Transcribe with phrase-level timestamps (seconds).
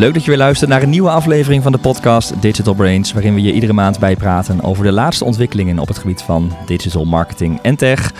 [0.00, 3.34] Leuk dat je weer luistert naar een nieuwe aflevering van de podcast Digital Brains, waarin
[3.34, 7.58] we je iedere maand bijpraten over de laatste ontwikkelingen op het gebied van digital marketing
[7.62, 8.12] en tech.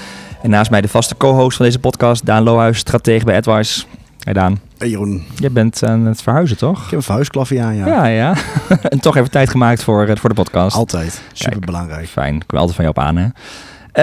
[0.43, 3.85] En naast mij de vaste co-host van deze podcast, Daan Lohuis, stratege bij AdWise.
[4.19, 4.61] Hey Daan.
[4.79, 5.23] Hey Jeroen.
[5.37, 6.79] Je bent aan het verhuizen, toch?
[6.79, 7.87] Ik heb een verhuisklaffie aan, ja.
[7.87, 8.35] Ja, ja.
[8.83, 10.77] en toch even tijd gemaakt voor, eh, voor de podcast.
[10.77, 11.23] Altijd.
[11.33, 12.09] Super belangrijk.
[12.09, 12.35] Fijn.
[12.35, 13.29] Ik ben altijd van je op aan, hè?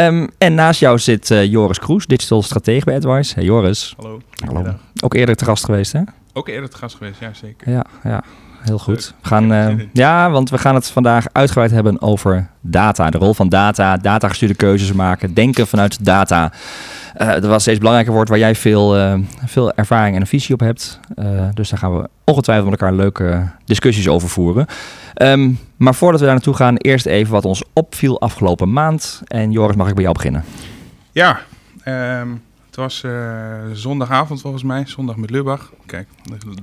[0.06, 3.34] Um, en naast jou zit uh, Joris Kroes, digital stratege bij AdWise.
[3.34, 3.94] Hey Joris.
[3.98, 4.20] Hallo.
[4.46, 4.73] Hallo.
[5.02, 6.02] Ook eerder te gast geweest, hè?
[6.38, 7.72] Ook eerder te gast geweest, ja zeker.
[7.72, 8.23] Ja, ja.
[8.59, 9.14] Heel goed.
[9.22, 13.09] We gaan, uh, ja, want we gaan het vandaag uitgebreid hebben over data.
[13.09, 16.52] De rol van data, datagestuurde keuzes maken, denken vanuit data.
[17.18, 19.14] Uh, dat was steeds belangrijker wordt waar jij veel, uh,
[19.45, 21.00] veel ervaring en een visie op hebt.
[21.54, 24.66] dus daar gaan we ongetwijfeld met elkaar leuke discussies over voeren.
[25.22, 29.22] Um, maar voordat we daar naartoe gaan, eerst even wat ons opviel afgelopen maand.
[29.26, 30.44] En Joris, mag ik bij jou beginnen?
[31.12, 31.40] Ja,
[32.19, 32.42] um,
[32.78, 33.06] het was
[33.73, 35.72] zondagavond volgens mij, zondag met Lubach.
[35.86, 36.08] Kijk,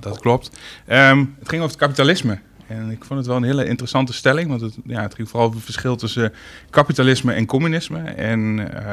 [0.01, 0.51] dat klopt.
[0.89, 2.39] Um, het ging over het kapitalisme.
[2.67, 5.47] En ik vond het wel een hele interessante stelling, want het, ja, het ging vooral
[5.47, 6.33] over het verschil tussen
[6.71, 7.99] kapitalisme en communisme.
[8.01, 8.41] En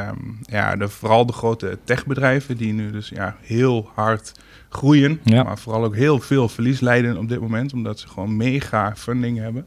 [0.07, 4.31] um, ja, de, vooral de grote techbedrijven die nu dus ja, heel hard
[4.69, 5.43] groeien, ja.
[5.43, 9.37] maar vooral ook heel veel verlies leiden op dit moment, omdat ze gewoon mega funding
[9.37, 9.65] hebben.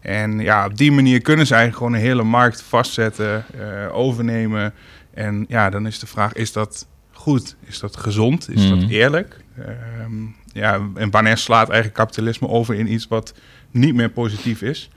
[0.00, 4.72] En ja, op die manier kunnen ze eigenlijk gewoon een hele markt vastzetten, uh, overnemen.
[5.18, 7.56] En ja, dan is de vraag, is dat goed?
[7.64, 8.50] Is dat gezond?
[8.50, 9.40] Is dat eerlijk?
[10.04, 13.34] Um, ja, en wanneer slaat eigenlijk kapitalisme over in iets wat
[13.70, 14.90] niet meer positief is?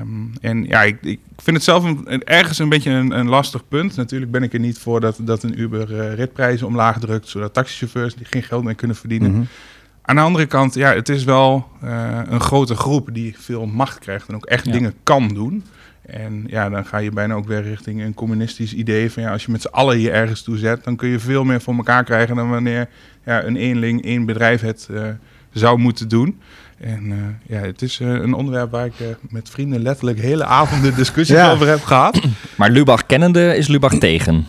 [0.00, 3.68] Um, en ja, ik, ik, vind het zelf een, ergens een beetje een, een, lastig
[3.68, 3.96] punt.
[3.96, 7.54] Natuurlijk ben ik er niet voor dat, dat een Uber uh, ritprijzen omlaag drukt, zodat
[7.54, 9.30] taxichauffeurs die geen geld meer kunnen verdienen.
[9.30, 9.46] Mm -hmm.
[10.02, 13.98] Aan de andere kant, ja, het is wel uh, een grote groep die veel macht
[13.98, 14.72] krijgt en ook echt ja.
[14.72, 15.64] dingen kan doen.
[16.06, 19.44] En ja, dan ga je bijna ook weer richting een communistisch idee van ja, als
[19.44, 22.04] je met z'n allen hier ergens toe zet, dan kun je veel meer voor elkaar
[22.04, 22.88] krijgen dan wanneer
[23.24, 25.02] ja, een eenling, één bedrijf het uh,
[25.52, 26.40] zou moeten doen.
[26.78, 27.16] En uh,
[27.56, 28.94] ja, het is uh, een onderwerp waar ik
[29.28, 31.52] met vrienden letterlijk hele avonden discussies ja.
[31.52, 32.20] over heb gehad.
[32.56, 34.46] Maar Lubach kennende is Lubach tegen.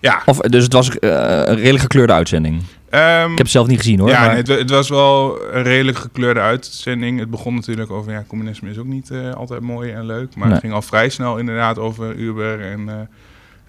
[0.00, 0.22] Ja.
[0.24, 2.62] Of, dus het was een redelijk gekleurde uitzending.
[2.96, 4.08] Um, ik heb het zelf niet gezien hoor.
[4.08, 4.28] Ja, maar...
[4.28, 7.18] nee, het, het, was wel een redelijk gekleurde uitzending.
[7.18, 10.34] Het begon natuurlijk over, ja, communisme is ook niet uh, altijd mooi en leuk.
[10.34, 10.52] Maar nee.
[10.52, 12.80] het ging al vrij snel inderdaad over Uber en...
[12.80, 12.94] Uh,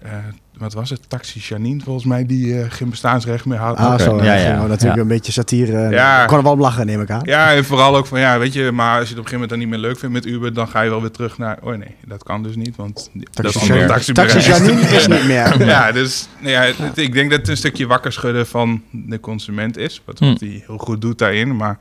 [0.04, 0.12] uh,
[0.58, 1.00] wat was het?
[1.08, 3.76] Taxi Janine, volgens mij, die uh, geen bestaansrecht meer had.
[3.76, 3.98] Ah, okay.
[3.98, 4.22] zo.
[4.22, 4.66] Ja, ja.
[4.66, 5.00] natuurlijk ja.
[5.00, 5.88] een beetje satire.
[5.88, 6.22] Ja.
[6.22, 7.20] Ik kon er wel om lachen, neem ik aan.
[7.24, 9.32] Ja, en vooral ook van, ja, weet je, maar als je het op een gegeven
[9.32, 11.58] moment dan niet meer leuk vindt met Uber, dan ga je wel weer terug naar,
[11.62, 15.24] oh nee, dat kan dus niet, want taxi dat is taxi, taxi Janine is niet
[15.24, 15.64] meer.
[15.74, 16.72] ja, dus ja, ja.
[16.76, 20.36] Het, ik denk dat het een stukje wakker schudden van de consument is, wat hij
[20.38, 20.44] hm.
[20.44, 21.78] heel goed doet daarin, maar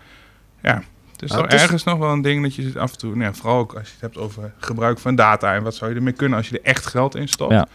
[0.62, 0.84] ja...
[1.12, 3.58] Het is nou, ergens nog wel een ding dat je af en toe, nou, vooral
[3.58, 6.38] ook als je het hebt over gebruik van data en wat zou je ermee kunnen
[6.38, 7.52] als je er echt geld in stopt.
[7.52, 7.68] Ja.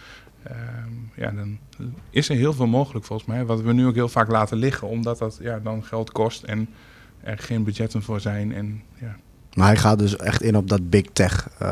[0.50, 1.58] Um, ja, dan
[2.10, 3.44] is er heel veel mogelijk volgens mij.
[3.44, 6.68] Wat we nu ook heel vaak laten liggen, omdat dat ja, dan geld kost en
[7.20, 8.54] er geen budgetten voor zijn.
[8.54, 9.16] En, ja.
[9.54, 11.68] Maar hij gaat dus echt in op dat big tech uh,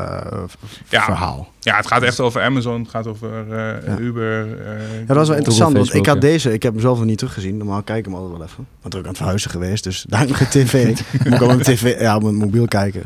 [0.89, 1.51] ja, verhaal.
[1.59, 3.97] Ja, het gaat echt over Amazon, het gaat over uh, ja.
[3.97, 4.47] Uber.
[4.47, 7.07] Uh, ja, dat was wel interessant, want ik had deze, ik heb hem zelf nog
[7.07, 7.57] niet teruggezien.
[7.57, 8.67] Normaal kijk ik hem altijd wel even.
[8.81, 10.85] Want ook aan het verhuizen geweest, dus daar heb ik mijn tv.
[11.23, 13.03] moet ik op mijn tv, ja, op mijn mobiel kijken.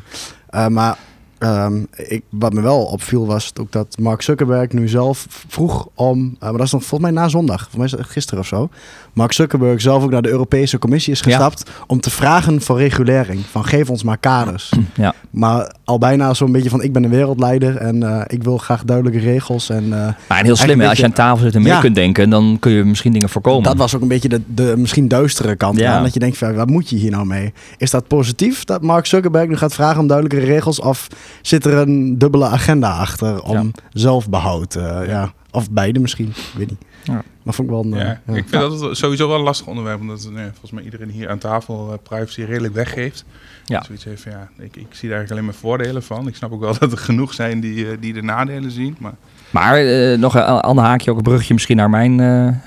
[0.70, 0.98] Maar
[1.40, 6.20] Um, ik, wat me wel opviel was ook dat Mark Zuckerberg nu zelf vroeg om,
[6.20, 8.70] uh, maar dat is nog volgens mij na zondag, volgens mij gisteren of zo.
[9.14, 11.74] Mark Zuckerberg zelf ook naar de Europese Commissie is gestapt ja.
[11.88, 13.46] om te vragen voor regulering.
[13.52, 14.72] Van geef ons maar kaders.
[14.96, 15.14] Ja.
[15.30, 18.84] Maar al bijna zo'n beetje van ik ben een wereldleider en uh, ik wil graag
[18.84, 19.70] duidelijke regels.
[19.70, 21.80] En, uh, maar en heel slim, beetje, als je aan tafel zit en mee ja.
[21.80, 23.64] kunt denken, dan kun je misschien dingen voorkomen.
[23.64, 25.94] Dat was ook een beetje de, de misschien duistere kant ja.
[25.94, 26.04] aan.
[26.04, 27.54] Dat je denkt, van, wat moet je hier nou mee?
[27.78, 30.80] Is dat positief dat Mark Zuckerberg nu gaat vragen om duidelijke regels?
[30.80, 31.08] Of
[31.42, 33.64] zit er een dubbele agenda achter om ja.
[33.94, 34.76] zelfbehoud?
[34.76, 35.34] Uh, ja.
[35.52, 36.82] Of beide misschien, weet niet.
[37.04, 37.24] Ja.
[37.44, 38.34] Maar vond ik wel een, ja, ja.
[38.34, 41.30] Ik vind dat het sowieso wel een lastig onderwerp, omdat nee, volgens mij iedereen hier
[41.30, 43.26] aan tafel uh, privacy redelijk weggeeft.
[43.66, 43.84] Ja.
[43.84, 46.28] Zoiets heeft ja, ik, ik zie daar eigenlijk alleen maar voordelen van.
[46.28, 48.96] Ik snap ook wel dat er genoeg zijn die, uh, die de nadelen zien.
[49.00, 49.14] Maar,
[49.50, 52.16] maar uh, nog een ander haakje, ook een brugje misschien naar mijn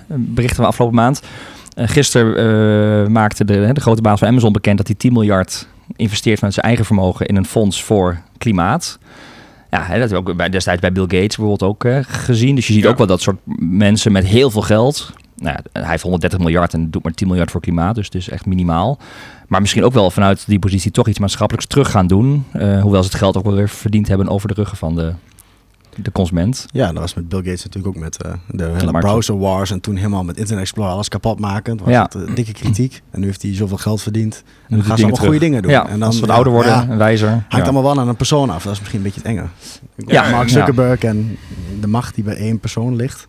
[0.08, 1.22] berichten van afgelopen maand.
[1.86, 5.66] Gisteren maakte de, de grote baas van Amazon bekend dat hij 10 miljard
[5.96, 8.98] investeert vanuit zijn eigen vermogen in een fonds voor klimaat.
[9.70, 12.54] Ja, dat heb ik ook bij, destijds bij Bill Gates bijvoorbeeld ook uh, gezien.
[12.54, 12.88] Dus je ziet ja.
[12.88, 15.12] ook wel dat soort mensen met heel veel geld.
[15.36, 18.28] Nou hij heeft 130 miljard en doet maar 10 miljard voor klimaat, dus het is
[18.28, 18.98] echt minimaal.
[19.46, 22.44] Maar misschien ook wel vanuit die positie toch iets maatschappelijks terug gaan doen.
[22.56, 25.12] Uh, hoewel ze het geld ook wel weer verdiend hebben over de ruggen van de,
[26.02, 26.66] de consument.
[26.72, 29.80] Ja, dat was met Bill Gates natuurlijk ook met uh, de hele browser wars en
[29.80, 31.76] toen helemaal met Internet Explorer alles kapot maken.
[31.76, 32.02] Dat was ja.
[32.02, 33.02] het, uh, dikke kritiek.
[33.10, 34.42] En nu heeft hij zoveel geld verdiend.
[34.68, 35.70] En dan gaan ze allemaal goede dingen doen.
[35.70, 37.28] Ja, en dan, als we ouder worden ja, en wijzer.
[37.28, 37.62] Hangt ja.
[37.62, 38.62] allemaal wel aan een persoon af.
[38.62, 39.46] Dat is misschien een beetje het enge.
[40.06, 41.38] Ja, Mark Zuckerberg en
[41.80, 43.28] de macht die bij één persoon ligt.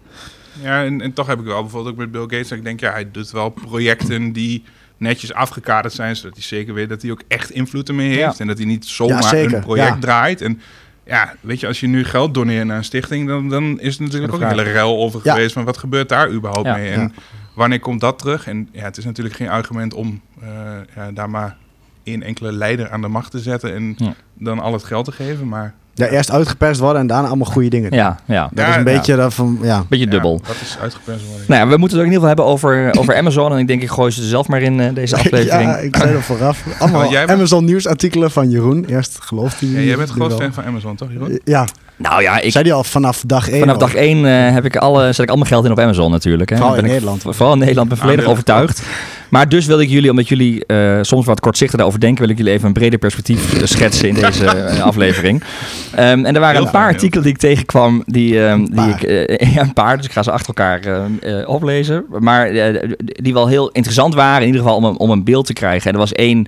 [0.62, 2.48] Ja, en, en toch heb ik wel bijvoorbeeld ook met Bill Gates.
[2.48, 4.64] Dat ik denk, ja, hij doet wel projecten die
[4.98, 8.40] netjes afgekaderd zijn, zodat hij zeker weet dat hij ook echt invloed ermee heeft.
[8.40, 10.42] En dat hij niet zomaar een project draait.
[10.42, 10.62] En
[11.10, 14.02] ja, weet je, als je nu geld doneert naar een stichting, dan, dan is het
[14.02, 16.92] natuurlijk ook een hele rel over geweest van wat gebeurt daar überhaupt mee.
[16.92, 17.14] En
[17.54, 18.48] wanneer komt dat terug?
[18.48, 20.48] En ja, het is natuurlijk geen argument om uh,
[20.96, 21.58] ja, daar maar
[22.04, 23.98] één enkele leider aan de macht te zetten en
[24.34, 25.48] dan al het geld te geven.
[25.48, 27.94] Maar ja, eerst uitgeperst worden en daarna allemaal goede dingen.
[27.94, 28.50] Ja, ja.
[28.52, 29.84] Dat is een beetje dat van, ja.
[29.90, 30.42] Beetje dubbel.
[30.48, 31.46] dat is uitgeperst worden.
[31.48, 33.52] Nou ja, we moeten het ook in ieder geval hebben over, over Amazon.
[33.52, 35.70] En ik denk, ik gooi ze er zelf maar in uh, deze aflevering.
[35.70, 36.64] ja, ik zei er vooraf.
[36.80, 38.86] Allemaal Amazon nieuwsartikelen van Jeroen.
[38.86, 39.70] Eerst gelooft hij.
[39.70, 41.40] Ja, jij bent groot fan van Amazon, toch Jeroen?
[41.44, 41.68] Ja.
[41.96, 42.52] Nou ja, ik...
[42.52, 45.30] Zei die al vanaf dag 1 Vanaf dag 1 uh, heb ik alle, zet ik
[45.30, 46.50] al mijn geld in op Amazon natuurlijk.
[46.50, 46.56] Hè.
[46.58, 47.22] Vooral in Nederland.
[47.22, 48.82] Vooral in Nederland, ben volledig overtuigd.
[49.30, 52.38] Maar dus wil ik jullie, omdat jullie uh, soms wat kortzichtig daarover denken, wil ik
[52.38, 55.44] jullie even een breder perspectief schetsen in deze uh, aflevering.
[55.92, 59.38] Um, en er waren een paar artikelen die ik tegenkwam, die, um, die ik, uh,
[59.56, 61.08] ja, een paar, dus ik ga ze achter elkaar
[61.46, 62.06] oplezen.
[62.20, 62.52] Maar
[62.98, 65.88] die wel heel interessant waren, in ieder geval om, een, om een beeld te krijgen.
[65.88, 66.48] En er was één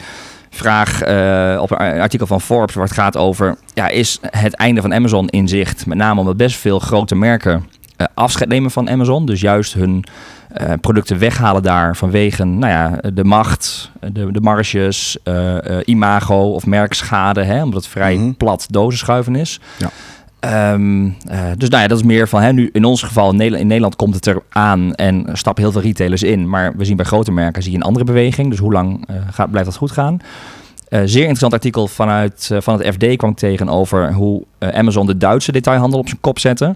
[0.50, 3.58] vraag uh, op een artikel van Forbes waar het gaat over...
[3.74, 5.86] Ja, is het einde van Amazon in zicht?
[5.86, 7.66] Met name omdat best veel grote merken
[7.98, 9.26] uh, afscheid nemen van Amazon.
[9.26, 10.04] Dus juist hun
[10.62, 15.18] uh, producten weghalen daar vanwege nou ja, de macht, de, de marges,
[15.86, 17.44] imago of merkschade.
[17.44, 19.60] Hè, omdat het vrij mm plat dozenschuiven is.
[19.78, 19.90] Ja.
[20.74, 21.14] Um, uh,
[21.58, 23.68] dus nou ja, dat is meer van, hè, nu in ons geval in Nederland, in
[23.68, 26.50] Nederland komt het er aan en stappen heel veel retailers in.
[26.50, 28.50] Maar we zien bij grote merken zie je een andere beweging.
[28.50, 30.20] Dus hoe lang gaat, blijft dat goed gaan?
[30.90, 35.18] Uh, zeer interessant artikel vanuit van het FD kwam ik tegen over hoe Amazon de
[35.18, 36.76] Duitse detailhandel op zijn kop zette.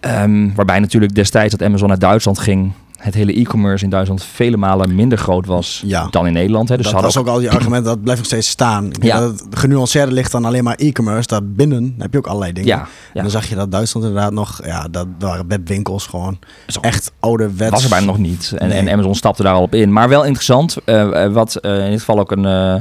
[0.00, 4.56] Um, waarbij natuurlijk destijds dat Amazon naar Duitsland ging, het hele e-commerce in Duitsland vele
[4.56, 6.68] malen minder groot was dan in Nederland.
[6.68, 6.76] Hè.
[6.76, 8.90] Dus dat was ook al die argument, dat blijft nog steeds staan.
[9.00, 9.20] Ja.
[9.20, 11.28] Dat het genuanceerder ligt dan alleen maar e-commerce.
[11.28, 12.68] Daarbinnen heb je ook allerlei dingen.
[12.68, 16.38] Ja, En dan zag je dat Duitsland inderdaad nog, ja, dat waren webwinkels gewoon
[16.80, 17.70] echt ouderwets.
[17.70, 18.52] Was er bijna nog niet.
[18.56, 19.92] En, en Amazon stapte daar al op in.
[19.92, 22.44] Maar wel interessant, uh, wat uh, in dit geval ook een...
[22.44, 22.74] Uh,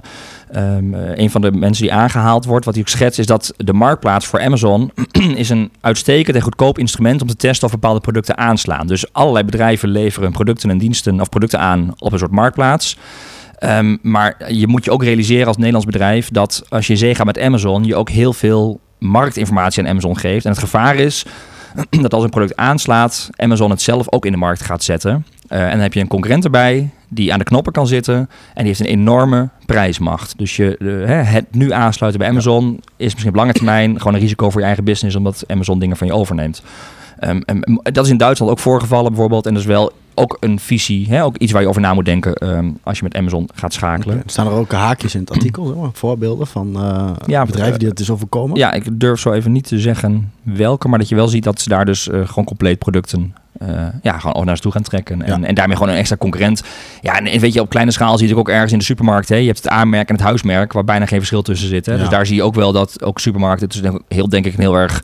[0.55, 3.73] Um, een van de mensen die aangehaald wordt, wat hij ook schetst, is dat de
[3.73, 4.91] marktplaats voor Amazon
[5.35, 8.87] is een uitstekend en goedkoop instrument om te testen of bepaalde producten aanslaan.
[8.87, 12.97] Dus allerlei bedrijven leveren producten en diensten of producten aan op een soort marktplaats.
[13.63, 17.25] Um, maar je moet je ook realiseren als Nederlands bedrijf dat als je zee gaat
[17.25, 20.45] met Amazon, je ook heel veel marktinformatie aan Amazon geeft.
[20.45, 21.25] En het gevaar is
[22.01, 25.25] dat als een product aanslaat, Amazon het zelf ook in de markt gaat zetten.
[25.49, 28.29] Uh, en dan heb je een concurrent erbij die aan de knoppen kan zitten en
[28.55, 30.37] die heeft een enorme prijsmacht.
[30.37, 30.75] Dus je,
[31.25, 34.65] het nu aansluiten bij Amazon is misschien op lange termijn gewoon een risico voor je
[34.65, 36.63] eigen business, omdat Amazon dingen van je overneemt.
[37.23, 39.45] Um, dat is in Duitsland ook voorgevallen bijvoorbeeld.
[39.45, 42.05] En dat is wel ook een visie, hè, ook iets waar je over na moet
[42.05, 44.15] denken um, als je met Amazon gaat schakelen.
[44.15, 44.27] Okay.
[44.29, 47.99] Staan er ook haakjes in het artikel, zeg voorbeelden van uh, ja, bedrijven die het
[47.99, 48.57] is overkomen?
[48.57, 51.61] Ja, ik durf zo even niet te zeggen welke, maar dat je wel ziet dat
[51.61, 53.33] ze daar dus uh, gewoon compleet producten
[53.63, 55.21] uh, ja, gewoon naar ze toe gaan trekken.
[55.21, 55.47] En, ja.
[55.47, 56.63] en daarmee gewoon een extra concurrent.
[57.01, 59.29] Ja, en weet je, op kleine schaal zie je het ook ergens in de supermarkt.
[59.29, 59.35] Hè.
[59.35, 61.85] Je hebt het aanmerk en het huismerk, waar bijna geen verschil tussen zit.
[61.85, 61.93] Hè.
[61.93, 61.99] Ja.
[61.99, 64.59] Dus daar zie je ook wel dat ook supermarkten, het is heel denk ik een
[64.59, 65.03] heel erg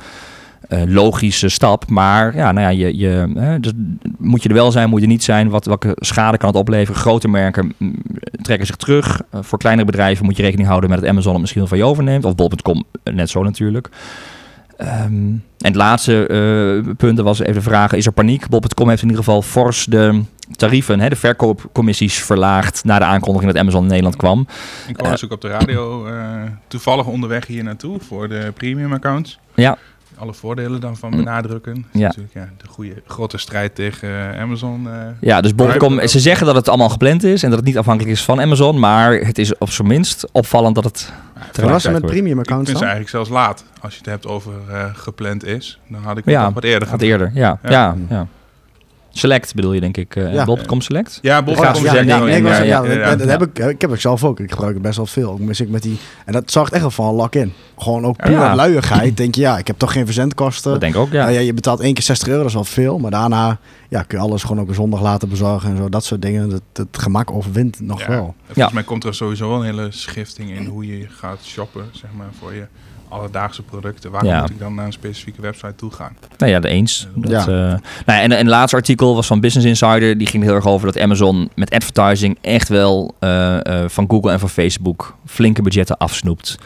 [0.69, 1.89] uh, logische stap.
[1.89, 3.71] Maar ja, nou ja, je, je, hè, dus
[4.17, 5.49] moet je er wel zijn, moet je er niet zijn.
[5.49, 7.01] Wat, welke schade kan het opleveren?
[7.01, 7.95] Grote merken mm,
[8.41, 9.21] trekken zich terug.
[9.35, 11.83] Uh, voor kleinere bedrijven moet je rekening houden met het Amazon het misschien van je
[11.83, 12.25] overneemt.
[12.25, 13.89] Of bol.com net zo natuurlijk.
[14.77, 16.27] Um, en het laatste
[16.87, 18.49] uh, punt was even de vraag, is er paniek?
[18.49, 20.23] Bol.com heeft in ieder geval fors de
[20.55, 24.47] tarieven, hè, de verkoopcommissies verlaagd na de aankondiging dat Amazon in Nederland kwam.
[24.87, 26.07] Ik kwam dus ook op de radio
[26.67, 29.39] toevallig onderweg hier naartoe voor de premium accounts.
[29.53, 29.77] Ja
[30.17, 31.17] alle voordelen dan van mm.
[31.17, 31.85] benadrukken.
[31.91, 31.99] ja.
[31.99, 34.83] natuurlijk ja, de goede grote strijd tegen uh, Amazon.
[34.87, 34.91] Uh,
[35.21, 38.13] ja, dus Bol.com, ze zeggen dat het allemaal gepland is en dat het niet afhankelijk
[38.13, 41.13] is van Amazon, maar het is op zijn minst opvallend dat het.
[41.53, 42.81] Ja, was met premium accounts dan?
[42.81, 43.63] eigenlijk zelfs laat.
[43.81, 46.87] Als je het hebt over uh, gepland is, dan had ik het ja, wat eerder
[46.87, 47.01] gehad.
[47.01, 47.59] eerder, ja.
[47.63, 47.69] ja.
[47.71, 48.27] ja, ja.
[49.17, 50.15] Select bedoel je, denk ik.
[50.15, 50.45] Uh, ja.
[50.45, 51.19] Bol.com Select?
[51.21, 54.23] Ja, Bol.com ja, ja, nee, ja, ja, ja, dat heb ik, ik heb ik zelf
[54.23, 54.39] ook.
[54.39, 55.37] Ik gebruik het best wel veel.
[55.39, 57.53] Mis ik met die, en dat zorgt echt wel van lock-in.
[57.77, 58.55] Gewoon ook puur ja.
[58.55, 59.17] luiigheid.
[59.17, 60.71] Denk je, ja, ik heb toch geen verzendkosten.
[60.71, 61.27] Dat denk ik ook, ja.
[61.27, 62.99] Uh, ja je betaalt één keer 60 euro, dat is wel veel.
[62.99, 65.89] Maar daarna ja, kun je alles gewoon ook een zondag laten bezorgen en zo.
[65.89, 66.49] Dat soort dingen.
[66.49, 68.35] Het, het gemak overwint nog wel.
[68.45, 72.09] Volgens mij komt er sowieso wel een hele schifting in hoe je gaat shoppen, zeg
[72.17, 72.65] maar, voor je
[73.07, 74.11] alledaagse producten.
[74.11, 74.41] Waar ja.
[74.41, 76.17] moet ik dan naar een specifieke website toe gaan?
[76.37, 77.07] Nou ja, de eens.
[77.15, 77.39] Dat, ja.
[77.39, 80.17] Uh, nou ja, en, en het laatste artikel was van Business Insider.
[80.17, 84.31] Die ging heel erg over dat Amazon met advertising echt wel uh, uh, van Google
[84.31, 86.57] en van Facebook flinke budgetten afsnoept.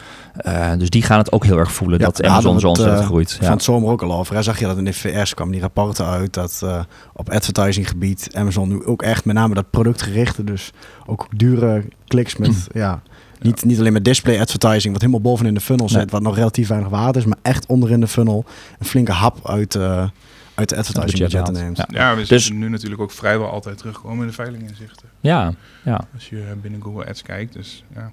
[0.78, 3.38] Dus die gaan het ook heel erg voelen ja, dat Amazon zo ontzettend groeit.
[3.40, 4.34] Van het zomer ook al over.
[4.34, 6.66] Hij zag je dat in de VS kwam die rapporten uit dat
[7.12, 10.70] op advertising gebied Amazon nu ook echt met name dat productgerichte, dus
[11.06, 13.02] ook dure kliks met ja
[13.40, 16.68] niet, niet alleen met display advertising, wat helemaal bovenin de funnel zit, wat nog relatief
[16.68, 18.44] weinig waard is, maar echt onderin de funnel
[18.78, 20.08] een flinke hap uit, uh,
[20.54, 21.76] uit de advertising budgetten neemt.
[21.76, 25.08] Ja, ja we dus, nu natuurlijk ook vrijwel altijd terugkomen in de veilinginzichten.
[25.20, 25.52] Ja,
[25.84, 26.00] ja.
[26.14, 28.12] Als je binnen Google Ads kijkt, dus ja.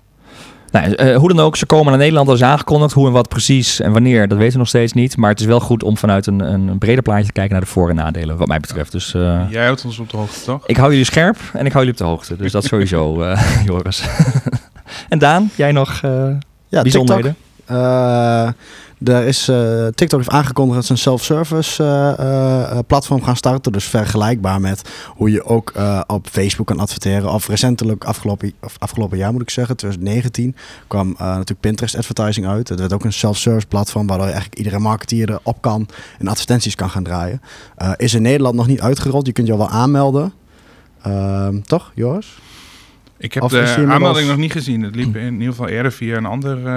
[0.71, 2.93] Nou, uh, hoe dan ook, ze komen naar Nederland als aangekondigd.
[2.93, 5.17] Hoe en wat precies en wanneer, dat weten we nog steeds niet.
[5.17, 7.67] Maar het is wel goed om vanuit een, een breder plaatje te kijken naar de
[7.67, 8.91] voor- en nadelen, wat mij betreft.
[8.91, 10.67] Dus, uh, Jij houdt ons op de hoogte, toch?
[10.67, 12.35] Ik hou jullie scherp en ik hou jullie op de hoogte.
[12.35, 14.03] Dus dat sowieso, uh, Joris.
[15.09, 16.01] en Daan, jij nog
[16.67, 17.35] ja, bijzonderheden?
[19.03, 23.71] Er is, uh, TikTok heeft aangekondigd dat ze een self-service uh, uh, platform gaan starten.
[23.71, 25.73] Dus vergelijkbaar met hoe je ook
[26.07, 27.33] op Facebook kan adverteren.
[27.33, 30.55] Of recentelijk, afgelopen, of afgelopen jaar moet ik zeggen, 2019,
[30.87, 32.69] kwam natuurlijk Pinterest advertising uit.
[32.69, 35.87] Het werd ook een self-service platform waardoor je eigenlijk iedere marketeer erop kan
[36.19, 37.41] en advertenties kan gaan draaien.
[37.95, 39.25] is in Nederland nog niet uitgerold.
[39.25, 40.33] Je kunt je wel aanmelden.
[41.01, 42.37] Ehm, toch, Joris?
[43.19, 44.81] Ik heb de aanmelding nog niet gezien.
[44.81, 46.73] Het liep in ieder geval eerder via een ander, uh, ja,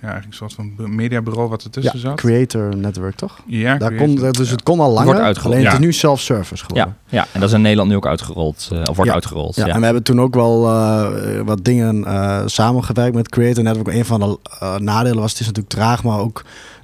[0.00, 2.16] eigenlijk een soort van mediabureau wat ertussen ja, zat.
[2.16, 3.38] Creator Network, toch?
[3.46, 6.96] Ja, Daar kon, dus het kon al langer, het alleen het is nu self-service geworden.
[7.06, 9.56] Ja, ja, en dat is in Nederland nu ook uitgerold, uh, of wordt uitgerold.
[9.56, 9.66] Ja.
[9.66, 12.04] en we hebben toen ook wel uh, wat dingen
[12.50, 13.88] samengewerkt met Creator Network.
[13.88, 14.38] Een van de
[14.78, 16.42] nadelen was, het is natuurlijk traag, maar ook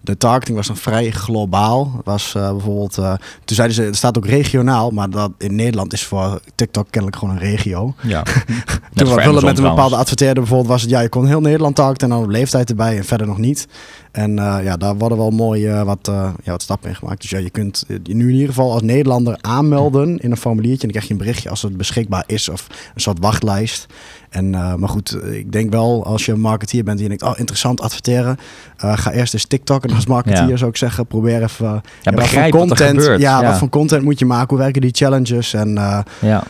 [0.09, 2.01] de targeting was dan vrij globaal.
[2.05, 3.13] Was uh, bijvoorbeeld, uh,
[3.45, 7.19] toen zeiden ze, het staat ook regionaal, maar dat in Nederland is voor TikTok kennelijk
[7.19, 7.95] gewoon een regio.
[8.03, 8.23] Ja.
[8.95, 11.75] toen we willen met een bepaalde adverteerder bijvoorbeeld, was het ja, je kon heel Nederland
[11.75, 13.69] targeten en dan op leeftijd erbij en verder nog niet.
[14.13, 16.11] En uh, ja, daar worden wel mooi wat,
[16.45, 17.21] ja, wat stappen in gemaakt.
[17.21, 20.87] Dus ja, je kunt je nu in ieder geval als Nederlander aanmelden in een formuliertje.
[20.87, 23.87] En dan krijg je een berichtje als het beschikbaar is of een soort wachtlijst.
[24.31, 27.25] En, uh, maar goed, ik denk wel als je een marketeer bent en je denkt,
[27.25, 28.37] oh interessant adverteren,
[28.85, 30.57] uh, ga eerst eens TikTok en als marketeer ja.
[30.57, 34.19] zou ik zeggen, probeer even ja, wat voor content, ja, ja, wat voor content moet
[34.19, 35.55] je maken, hoe werken die challenges?
[35.55, 35.75] En
[36.21, 36.45] ja,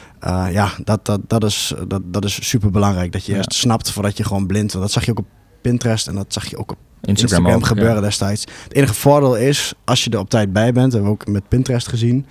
[0.51, 4.17] ja dat, dat, dat, is, dat, dat is super belangrijk dat je eerst snapt voordat
[4.17, 5.27] je gewoon blind, want dat zag je ook op
[5.63, 8.45] Pinterest en dat zag je ook op Instagram, Instagram gebeuren destijds.
[8.65, 11.49] Het enige voordeel is, als je er op tijd bij bent, hebben we ook met
[11.49, 12.27] Pinterest gezien,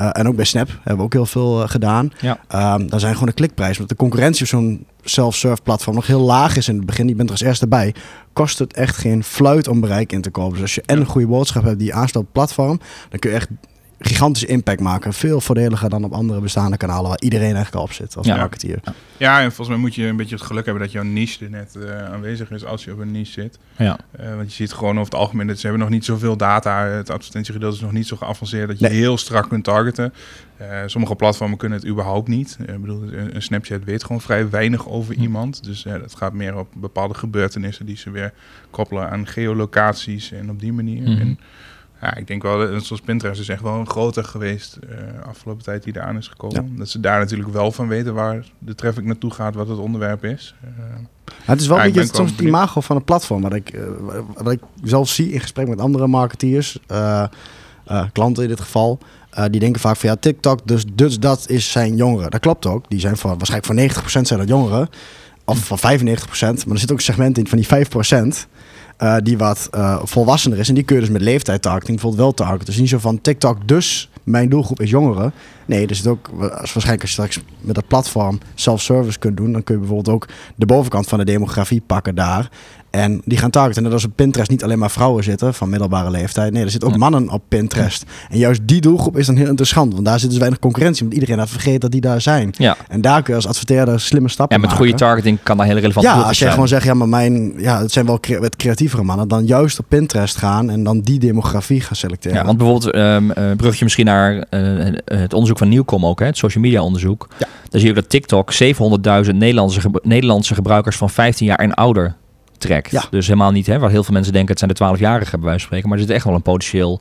[0.00, 2.12] uh, en ook bij Snap hebben we ook heel veel uh, gedaan.
[2.20, 2.74] Ja.
[2.74, 3.76] Um, dan zijn gewoon de klikprijs.
[3.76, 7.08] Want de concurrentie op zo'n self-serve platform nog heel laag is in het begin.
[7.08, 7.94] Je bent er als eerste bij.
[8.32, 10.52] Kost het echt geen fluit om bereik in te kopen.
[10.52, 13.36] Dus als je en een goede boodschap hebt die aansluit op platform, dan kun je
[13.36, 13.48] echt
[14.00, 15.12] gigantische impact maken.
[15.12, 18.36] Veel voordeliger dan op andere bestaande kanalen waar iedereen eigenlijk al op zit als ja.
[18.36, 18.80] marketeer.
[19.16, 21.50] Ja, en volgens mij moet je een beetje het geluk hebben dat jouw niche er
[21.50, 23.58] net uh, aanwezig is als je op een niche zit.
[23.76, 23.98] Ja.
[24.20, 26.84] Uh, want je ziet gewoon over het algemeen dat ze hebben nog niet zoveel data.
[26.84, 28.98] Het advertentiegedeelte is nog niet zo geavanceerd dat je nee.
[28.98, 30.12] heel strak kunt targeten.
[30.60, 32.58] Uh, sommige platformen kunnen het überhaupt niet.
[32.66, 35.20] Ik bedoel, een Snapchat weet gewoon vrij weinig over hm.
[35.20, 35.64] iemand.
[35.64, 38.32] Dus dat gaat meer op bepaalde gebeurtenissen die ze weer
[38.70, 41.02] koppelen aan geolocaties en op die manier.
[41.02, 41.20] Hm.
[41.20, 41.38] En,
[42.00, 45.82] ja, ik denk wel, zoals Pinterest is echt wel een groter geweest uh, afgelopen tijd
[45.82, 46.64] die eraan is gekomen.
[46.72, 46.78] Ja.
[46.78, 50.24] Dat ze daar natuurlijk wel van weten waar de traffic naartoe gaat, wat het onderwerp
[50.24, 50.54] is.
[50.64, 50.70] Uh,
[51.44, 53.82] het is wel een beetje soms het imago van een platform, wat ik, uh,
[54.36, 56.78] wat ik zelf zie in gesprek met andere marketeers,
[58.12, 58.98] klanten in dit geval.
[59.50, 62.30] die denken vaak van ja, TikTok, dus, dus dat is zijn jongeren.
[62.30, 62.84] Dat klopt ook.
[62.88, 64.88] Die zijn voor, waarschijnlijk voor 90% zijn dat jongeren.
[65.44, 65.82] Of van 95%.
[66.40, 68.48] Maar er zit ook een segment in van die 5%.
[69.02, 70.68] Uh, die wat uh, volwassener is.
[70.68, 72.66] En die kun je dus met leeftijd targeting bijvoorbeeld wel targeten.
[72.66, 75.32] Dus niet zo van TikTok, dus mijn doelgroep is jongeren.
[75.66, 79.52] Nee, er zit ook, als waarschijnlijk als je straks met dat platform self-service kunt doen,
[79.52, 82.50] dan kun je bijvoorbeeld ook de bovenkant van de demografie pakken daar.
[82.90, 83.84] En die gaan targeten.
[83.84, 86.52] En dat is op Pinterest niet alleen maar vrouwen zitten van middelbare leeftijd.
[86.52, 88.04] Nee, er zitten ook mannen op Pinterest.
[88.30, 89.92] En juist die doelgroep is dan heel interessant.
[89.92, 91.02] Want daar zit dus weinig concurrentie.
[91.02, 92.50] Want iedereen had vergeten dat die daar zijn.
[92.56, 92.76] Ja.
[92.88, 94.76] En daar kun je als adverteerder slimme stappen maken.
[94.76, 97.08] Ja, met goede targeting kan daar hele relevant Ja, als je gewoon zegt, ja, maar
[97.08, 99.28] mijn, ja, het zijn wel cre wat creatievere mannen.
[99.28, 102.38] Dan juist op Pinterest gaan en dan die demografie gaan selecteren.
[102.38, 106.26] Ja, want bijvoorbeeld, um, uh, brugje misschien naar uh, het onderzoek van Nieuwkom ook, hè,
[106.26, 107.28] het social media onderzoek.
[107.38, 107.46] Ja.
[107.68, 112.16] Dan zie je dat TikTok 700.000 Nederlandse, Nederlandse gebruikers van 15 jaar en ouder
[112.60, 112.90] trekt.
[112.90, 113.04] Ja.
[113.10, 115.58] Dus helemaal niet, hè, waar heel veel mensen denken het zijn de 12-jarigen bij wijze
[115.58, 115.88] van spreken.
[115.88, 117.00] Maar er zit echt wel een potentieel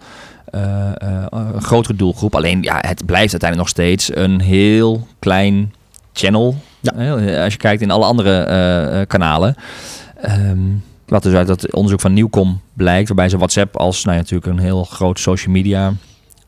[0.56, 0.62] uh,
[1.04, 2.36] uh, een grotere doelgroep.
[2.36, 5.74] Alleen ja, het blijft uiteindelijk nog steeds een heel klein
[6.14, 6.56] channel.
[6.80, 7.44] Ja.
[7.44, 8.48] Als je kijkt in alle andere
[9.00, 9.56] uh, kanalen.
[10.26, 14.22] Um, wat dus uit dat onderzoek van Nieuwkom blijkt, waarbij ze WhatsApp als nou ja,
[14.22, 15.94] natuurlijk een heel groot social media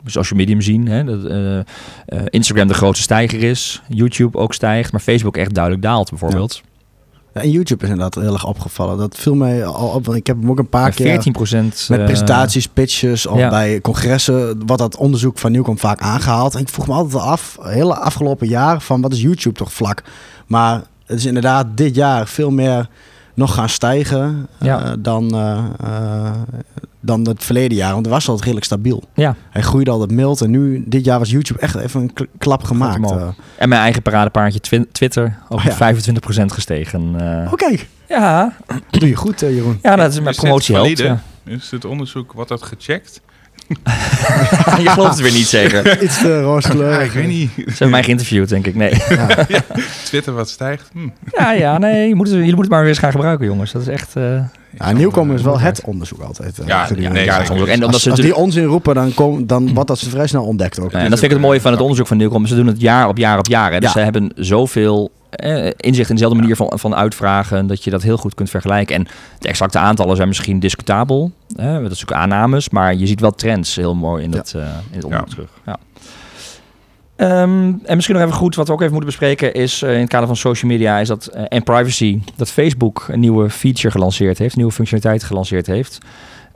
[0.06, 0.88] social medium zien.
[0.88, 5.84] Hè, dat uh, Instagram de grootste stijger is, YouTube ook stijgt, maar Facebook echt duidelijk
[5.84, 6.62] daalt bijvoorbeeld.
[6.64, 6.70] Ja.
[7.34, 8.98] En YouTube is inderdaad heel erg opgevallen.
[8.98, 11.22] Dat viel mij al op, want ik heb hem ook een paar keer...
[11.22, 13.50] 14 Met presentaties, pitches, of ja.
[13.50, 16.56] bij congressen, wat dat onderzoek van Nieuwkom vaak aangehaald.
[16.56, 20.04] En ik vroeg me altijd af, hele afgelopen jaar, van wat is YouTube toch vlak?
[20.48, 22.90] Maar het is inderdaad dit jaar veel meer
[23.34, 24.86] nog gaan stijgen ja.
[24.86, 26.32] uh, dan, uh, uh,
[27.02, 27.92] dan het verleden jaar.
[27.92, 29.04] Want het was altijd redelijk stabiel.
[29.14, 29.36] Ja.
[29.50, 30.42] Hij groeide altijd mild.
[30.42, 33.12] En nu, dit jaar was YouTube echt even een klap gemaakt.
[33.58, 35.94] en mijn eigen paradepaardje twi Twitter ook oh, ja.
[35.94, 37.16] 25% gestegen.
[37.46, 37.54] Oké.
[37.54, 37.88] Okay.
[38.08, 38.54] Ja.
[38.90, 39.80] Doe je goed, Jeroen.
[39.82, 40.98] Ja, dat is mijn promotie helpt.
[40.98, 41.22] Ja.
[41.44, 43.22] Is het onderzoek, wat dat gecheckt?
[44.84, 46.02] je gelooft het weer niet zeker.
[46.04, 47.04] Iets te rooskleurig.
[47.06, 47.50] ik weet niet.
[47.56, 48.76] Ze hebben mij geïnterviewd, denk ik.
[48.76, 48.94] Nee.
[49.10, 49.28] Ja.
[50.04, 50.90] Twitter wat stijgt.
[50.94, 51.00] Hm.
[51.38, 52.08] Ja, ja, nee.
[52.08, 53.72] Je moet het, jullie moeten het maar weer eens gaan gebruiken, jongens.
[53.72, 54.16] Dat is echt...
[54.16, 54.24] eh,
[54.78, 56.60] Ja, nieuwkomen is wel het onderzoek altijd.
[56.60, 57.68] eh, Ja, nee, ja, soms ook.
[57.68, 60.28] En omdat als, ze als die onzin roepen, dan, kom, dan wordt dat ze vrij
[60.28, 60.92] snel ontdekt ook.
[60.92, 62.46] en dat vind ik het mooie van het onderzoek van Nieuwkom.
[62.46, 63.72] Ze doen het jaar op jaar op jaar.
[63.72, 63.80] Hè.
[63.80, 64.00] Dus Ja.
[64.00, 67.68] ze hebben zoveel eh, inzicht in dezelfde manier van, van uitvragen...
[67.68, 68.96] dat je dat heel goed kunt vergelijken.
[68.96, 69.08] En
[69.40, 71.32] de exacte aantallen zijn misschien discutabel.
[71.56, 71.82] Hè.
[71.82, 72.70] Dat is ook aannames.
[72.70, 75.50] Maar je ziet wel trends heel mooi in, het, eh, in het onderzoek terug.
[75.66, 75.78] Ja.
[77.16, 79.54] Ehm, en misschien nog even goed, wat we ook even moeten bespreken...
[79.54, 82.20] is eh, in het kader van social media is dat, en privacy...
[82.36, 84.56] dat Facebook een nieuwe feature gelanceerd heeft.
[84.56, 85.98] Nieuwe functionaliteit gelanceerd heeft.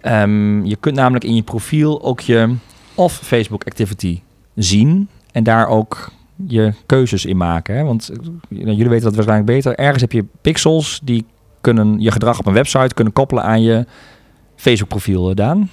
[0.01, 2.55] Ehm, je kunt namelijk in je profiel ook je
[2.95, 4.21] off-Facebook activity
[4.55, 5.09] zien...
[5.31, 6.11] en daar ook
[6.47, 7.85] je keuzes in maken.
[7.85, 8.17] Want eh,
[8.49, 9.75] jullie weten dat waarschijnlijk beter.
[9.75, 11.25] Ergens heb je pixels die
[11.61, 13.85] kunnen je gedrag op een website kunnen koppelen aan je
[14.55, 15.69] Facebook-profiel, eh, Daan.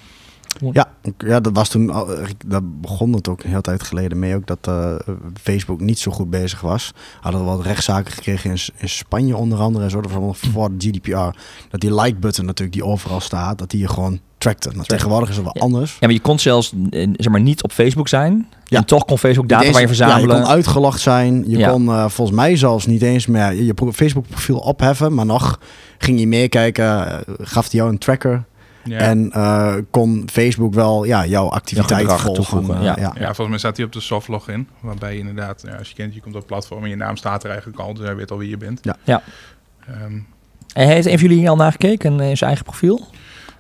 [0.73, 2.09] Ja, ja, dat was toen, al-
[2.47, 4.95] dat begon het ook een hele tijd geleden mee ook, dat eh,
[5.40, 6.92] Facebook niet zo goed bezig was.
[7.21, 11.38] Hadden we wat rechtszaken gekregen in, in Spanje onder andere en allemaal voor GDPR.
[11.71, 14.70] Dat die like-button natuurlijk, die overal staat, dat die je gewoon trackte.
[14.75, 15.61] Nou, tegenwoordig is het wel Ja.
[15.62, 15.90] anders.
[15.92, 18.49] Ja, maar je kon zelfs eh, zeg maar, niet op Facebook zijn.
[18.64, 18.78] Ja.
[18.78, 20.28] En toch kon Facebook data Niet van je eens- verzamelen.
[20.30, 21.44] Ja, je kon uitgelogd zijn.
[21.50, 21.68] Je Ja.
[21.70, 25.14] kon eh, volgens mij zelfs niet eens meer je pro- Facebook-profiel opheffen.
[25.14, 25.61] Maar nog
[25.99, 28.44] ging je meekijken, eh, gaf hij jou een tracker.
[28.84, 28.99] Ja.
[28.99, 32.42] En eh, kon Facebook wel ja, jouw activiteit gedrag volgen.
[32.44, 32.96] toevoegen, ja.
[32.99, 33.12] ja.
[33.18, 34.68] Ja, volgens mij staat hij op de soft login.
[34.80, 37.16] Waarbij je inderdaad, ja, als je kent, je komt op het platform en je naam
[37.16, 37.94] staat er eigenlijk al.
[37.94, 38.78] Dus hij weet al wie je bent.
[38.82, 38.96] Ja.
[39.04, 39.22] Ja.
[39.87, 40.12] Ehm,
[40.72, 43.06] En heeft een van jullie hier al naar gekeken in zijn eigen profiel?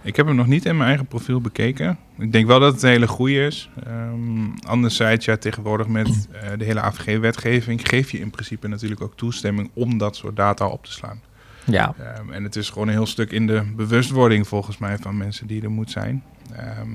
[0.02, 1.98] Ik heb hem nog niet in mijn eigen profiel bekeken.
[2.18, 3.70] Ik denk wel dat het een hele goede is.
[3.86, 9.16] Ehm anderzijds, ja, tegenwoordig met eh, de hele AVG-wetgeving geef je in principe natuurlijk ook
[9.16, 11.20] toestemming om dat soort data op te slaan.
[11.64, 11.94] Ja.
[11.98, 15.46] Ehm, en het is gewoon een heel stuk in de bewustwording volgens mij van mensen
[15.46, 16.24] die er moet zijn.
[16.52, 16.88] Ehm,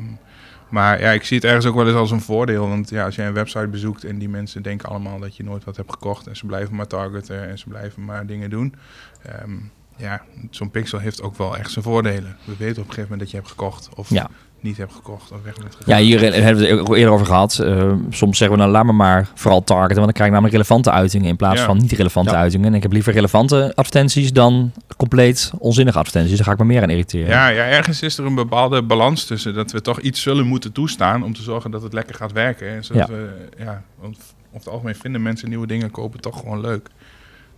[0.70, 2.68] maar ja, ik zie het ergens ook wel eens als een voordeel.
[2.68, 5.64] Want ja, als jij een website bezoekt en die mensen denken allemaal dat je nooit
[5.64, 6.28] wat hebt gekocht.
[6.28, 8.76] En ze blijven maar targeten en ze blijven maar dingen doen.
[9.22, 9.56] Ehm,
[9.98, 12.36] ja, zo'n pixel heeft ook wel echt zijn voordelen.
[12.44, 14.30] We weten op een gegeven moment dat je hebt gekocht of Ja.
[14.60, 15.98] niet hebt gekocht of weg bent gegaan.
[15.98, 17.60] Ja, hier hebben we het ook eerder over gehad.
[17.60, 20.54] Eh, soms zeggen we dan laat me maar vooral targeten, want dan krijg ik namelijk
[20.54, 21.66] relevante uitingen in plaats Ja.
[21.66, 22.38] van niet relevante Ja.
[22.38, 22.68] uitingen.
[22.68, 26.36] En ik heb liever relevante advertenties dan compleet onzinnige advertenties.
[26.38, 27.28] Daar ga ik me meer aan irriteren.
[27.28, 30.72] Ja, ja, ergens is er een bepaalde balans tussen dat we toch iets zullen moeten
[30.72, 32.68] toestaan om te zorgen dat het lekker gaat werken.
[32.70, 33.14] En zodat Ja.
[33.14, 36.90] we, ja, want over het algemeen vinden mensen nieuwe dingen kopen toch gewoon leuk.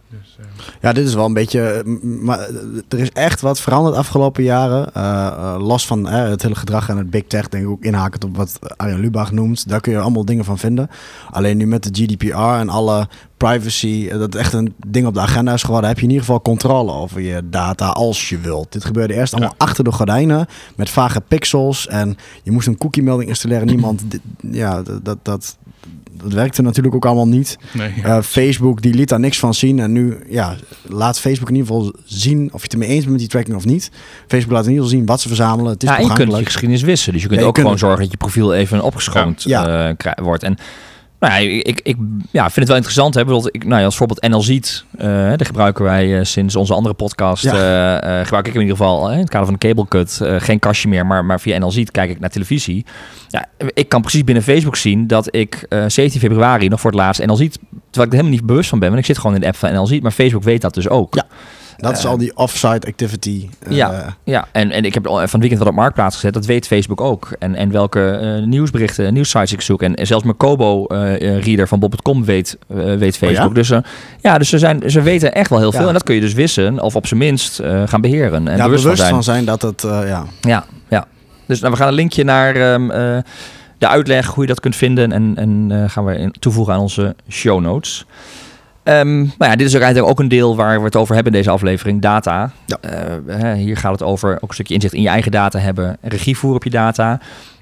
[0.10, 0.46] Dus, eh,
[0.82, 1.62] Ja, dit is wel een beetje.
[1.62, 2.56] eh, Maar eh,
[2.90, 4.94] er is echt wat veranderd de afgelopen jaren.
[4.94, 8.36] Eh, los van het hele gedrag en het big tech, denk ik ook inhakend op
[8.38, 9.70] wat Arjen Lubach noemt.
[9.70, 10.90] Daar kun je allemaal dingen van vinden.
[11.32, 15.54] Alleen nu met de GDPR en alle privacy, dat echt een ding op de agenda
[15.54, 18.72] is geworden, heb je in ieder geval controle over je data als je wilt.
[18.72, 23.04] Dit gebeurde eerst allemaal achter de gordijnen met vage pixels en je moest een cookie
[23.04, 23.68] melding installeren.
[23.68, 24.04] Niemand,
[24.52, 25.58] ja, dat, dat,
[26.18, 27.58] dat, werkte natuurlijk ook allemaal niet.
[27.72, 28.04] nee, ja.
[28.18, 29.80] Eh, Facebook die liet daar niks van zien.
[29.80, 30.56] En nu ja,
[30.88, 33.56] laat Facebook in ieder geval zien of je het ermee eens bent met die tracking
[33.56, 33.92] of niet.
[34.28, 35.72] Facebook laat in ieder geval zien wat ze verzamelen.
[35.72, 37.14] Het is Ja, en je kunt je geschiedenis wissen.
[37.14, 39.44] Dus je kunt Ja, je ook kunt gewoon het- zorgen dat je profiel even opgeschoond
[39.44, 39.90] Ja.
[39.98, 40.44] eh, wordt.
[40.44, 40.58] En
[41.20, 41.96] nou ja, ik, ik
[42.32, 43.14] ja, vind het wel interessant.
[43.14, 43.24] Hè?
[43.24, 46.74] Bijvoorbeeld, ik, nou ja, als voorbeeld NL Ziet, eh daar gebruiken wij eh, sinds onze
[46.74, 47.44] andere podcast.
[47.44, 47.54] Ja.
[47.54, 50.22] eh, eh, gebruik ik in ieder geval in het kader van de cable cut.
[50.44, 52.86] geen kastje meer, maar, maar via NL Ziet kijk ik naar televisie.
[53.28, 57.00] Ja, ik kan precies binnen Facebook zien dat ik eh 17 februari nog voor het
[57.00, 59.36] laatst NL Ziet, terwijl ik er helemaal niet bewust van ben, want ik zit gewoon
[59.36, 61.16] in de app van NL Ziet, maar Facebook weet dat dus ook.
[61.16, 61.26] Ja.
[61.82, 63.50] Dat is Eh, al die offsite activity.
[63.60, 64.16] eh, Ja.
[64.24, 66.34] Ja, en, en ik heb van het weekend wat op Marktplaats gezet.
[66.34, 67.30] Dat weet Facebook ook.
[67.40, 69.82] En, en welke eh, nieuwsberichten, nieuwsites ik zoek.
[69.82, 72.58] En, en zelfs mijn Kobo-reader van Bob.com weet,
[72.98, 73.48] weet Facebook.
[73.48, 73.54] ja?
[73.54, 73.72] Dus,
[74.22, 75.88] ja, dus ze, zijn, ze weten echt wel heel veel.
[75.88, 76.82] En dat kun je dus wissen.
[76.82, 78.48] Of op zijn minst gaan beheren.
[78.48, 79.46] En ja, bewust, bewust van van zijn.
[79.46, 80.26] dat het, ja.
[80.42, 81.06] Ja, ja.
[81.46, 83.18] Dus nou, we gaan een linkje naar ehm, eh,
[83.78, 85.12] de uitleg hoe je dat kunt vinden.
[85.12, 88.06] En, en eh, gaan we in- toevoegen aan onze show notes.
[88.90, 91.34] Ehm, nou ja, dit is ook eigenlijk ook een deel waar we het over hebben
[91.34, 92.02] in deze aflevering.
[92.02, 92.52] Data.
[92.66, 92.78] Ja.
[92.82, 95.98] Eh, hier gaat het over ook een stukje inzicht in je eigen data hebben.
[96.02, 97.20] Regie voeren op je data.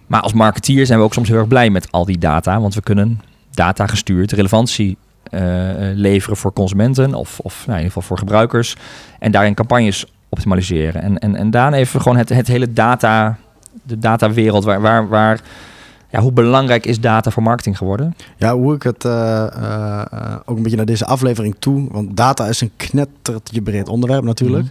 [0.08, 2.60] Maar als marketeer zijn we ook soms heel erg blij met al die data.
[2.60, 5.42] Want we kunnen data gestuurd relevantie eh,
[5.94, 7.14] leveren voor consumenten.
[7.14, 8.76] Of, of nou, in ieder geval voor gebruikers.
[9.20, 11.02] En daarin campagnes optimaliseren.
[11.02, 13.38] En, en, en daarna even gewoon het, het hele data,
[13.84, 15.40] de datawereld, waar, waar, waar,
[16.10, 18.16] ja, hoe belangrijk is data voor marketing geworden?
[18.38, 21.88] ja, hoe ik het eh, eh, eh, ook een beetje naar deze aflevering toe.
[21.92, 24.68] Want data is een knettertje breed onderwerp natuurlijk.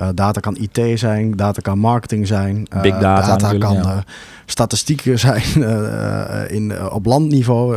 [0.00, 2.66] Uh, data kan IT zijn, data kan marketing zijn.
[2.74, 4.04] Uh, Big data, data kan ja.
[4.46, 5.42] statistieken zijn
[6.48, 7.76] in, op landniveau.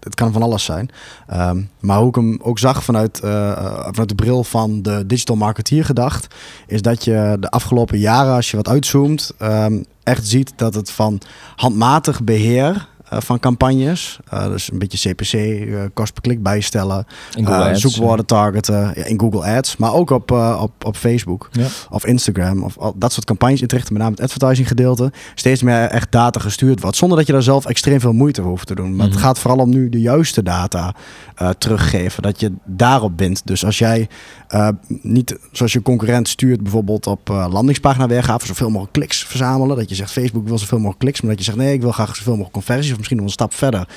[0.00, 0.90] het kan van alles zijn.
[1.34, 5.84] Um, maar hoe ik hem ook zag vanuit, vanuit de bril van de digital marketeer
[5.84, 6.34] gedacht,
[6.66, 10.90] is dat je de afgelopen jaren, als je wat uitzoomt, um, echt ziet dat het
[10.90, 11.20] van
[11.56, 14.18] handmatig beheer van campagnes.
[14.30, 17.06] Dus een beetje CPC, eh, kost per klik bijstellen.
[17.72, 19.76] zoekwoorden targeten in Google Ads.
[19.76, 21.66] Maar ook op, op, op Facebook ja.
[21.90, 22.62] of Instagram.
[22.62, 25.12] Of al, dat soort campagnes inrichten, met name het advertising gedeelte.
[25.34, 26.96] Steeds meer echt data gestuurd wordt.
[26.96, 28.96] Zonder dat je daar zelf extreem veel moeite voor hoeft te doen.
[28.96, 29.24] Maar het mhm.
[29.24, 30.94] gaat vooral om nu de juiste data
[31.58, 32.22] teruggeven.
[32.22, 33.42] Dat je daarop bent.
[33.44, 34.08] Dus als jij
[35.02, 38.46] niet zoals je concurrent stuurt bijvoorbeeld op landingspagina weergave.
[38.46, 39.76] Zoveel mogelijk kliks verzamelen.
[39.76, 41.20] Dat je zegt Facebook wil zoveel mogelijk kliks.
[41.20, 43.54] Maar dat je zegt nee ik wil graag zoveel mogelijk conversies misschien nog een stap
[43.54, 43.88] verder.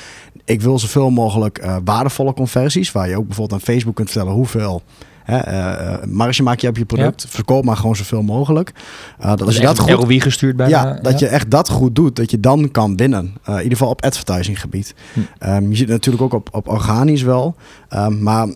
[0.45, 4.33] Ik wil zoveel mogelijk uh, waardevolle conversies, waar je ook bijvoorbeeld aan Facebook kunt vertellen
[4.33, 4.81] hoeveel
[5.23, 7.25] Hè, uh, marge maak je op je product.
[7.29, 8.71] Verkoop maar gewoon zoveel mogelijk.
[9.19, 10.69] Uh, dat als je dat goed ROI gestuurd bij.
[10.69, 13.23] Ja, dat je echt dat goed doet, dat je dan kan winnen.
[13.23, 14.95] Uh, in ieder geval op advertising gebied.
[15.13, 15.49] Hm.
[15.49, 17.55] Um, je ziet het natuurlijk ook op, op organisch wel.
[17.89, 18.47] Um, maar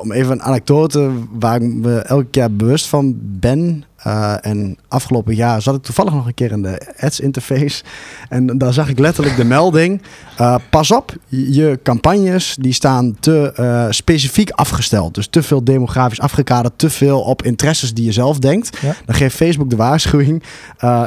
[0.00, 3.84] om even een anekdote waar ik me elke keer bewust van ben.
[4.06, 7.82] Uh, en afgelopen jaar zat ik toevallig nog een keer in de ads interface.
[8.28, 10.02] En daar zag ik letterlijk de melding.
[10.40, 15.14] Uh, pas op, je campagnes die staan te uh, specifiek afgesteld.
[15.14, 16.78] Dus te veel demografisch afgekaderd.
[16.78, 18.78] Te veel op interesses die je zelf denkt.
[18.80, 18.94] Ja.
[19.06, 20.42] Dan geeft Facebook de waarschuwing.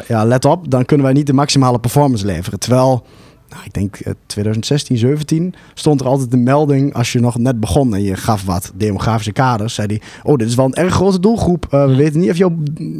[0.07, 2.59] ja, let op, dan kunnen wij niet de maximale performance leveren.
[2.59, 3.05] Terwijl
[3.49, 7.59] nou, ik denk 2016, eh, 17, stond er altijd een melding als je nog net
[7.59, 9.73] begon en je gaf wat demografische kaders.
[9.73, 11.67] Zei hij, oh, dit is wel een erg grote doelgroep.
[11.71, 12.55] Uh, we weten niet of jouw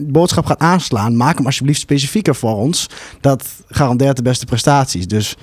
[0.07, 1.17] boodschap gaat aanslaan.
[1.17, 2.89] Maak hem alsjeblieft specifieker voor ons.
[3.21, 5.07] Dat garandeert de beste prestaties.
[5.07, 5.35] Dus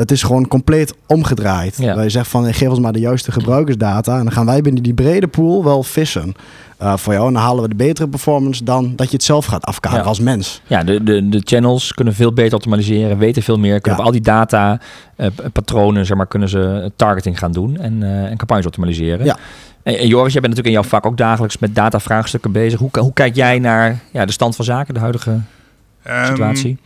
[0.00, 1.76] het is gewoon compleet omgedraaid.
[1.78, 1.94] Ja.
[1.94, 4.16] Waar je zegt van, geef ons maar de juiste gebruikersdata.
[4.16, 6.34] En dan gaan wij binnen die brede pool wel vissen.
[6.82, 7.26] Uh, voor jou.
[7.26, 10.20] En dan halen we de betere performance dan dat je het zelf gaat afkaderen als
[10.20, 10.62] mens.
[10.66, 13.80] Ja, de, de, de channels kunnen veel beter optimaliseren, weten veel meer.
[13.80, 14.80] Kunnen op al die data,
[15.16, 19.24] uh, patronen, zeg maar, kunnen ze targeting gaan doen en, uh, en campagnes optimaliseren.
[19.24, 19.36] Ja.
[19.82, 22.78] En, en, Joris, jij bent natuurlijk in jouw vak ook dagelijks met data-vraagstukken bezig.
[22.78, 26.78] Hoe, hoe kijk jij naar ja, de stand van zaken, de huidige um, situatie?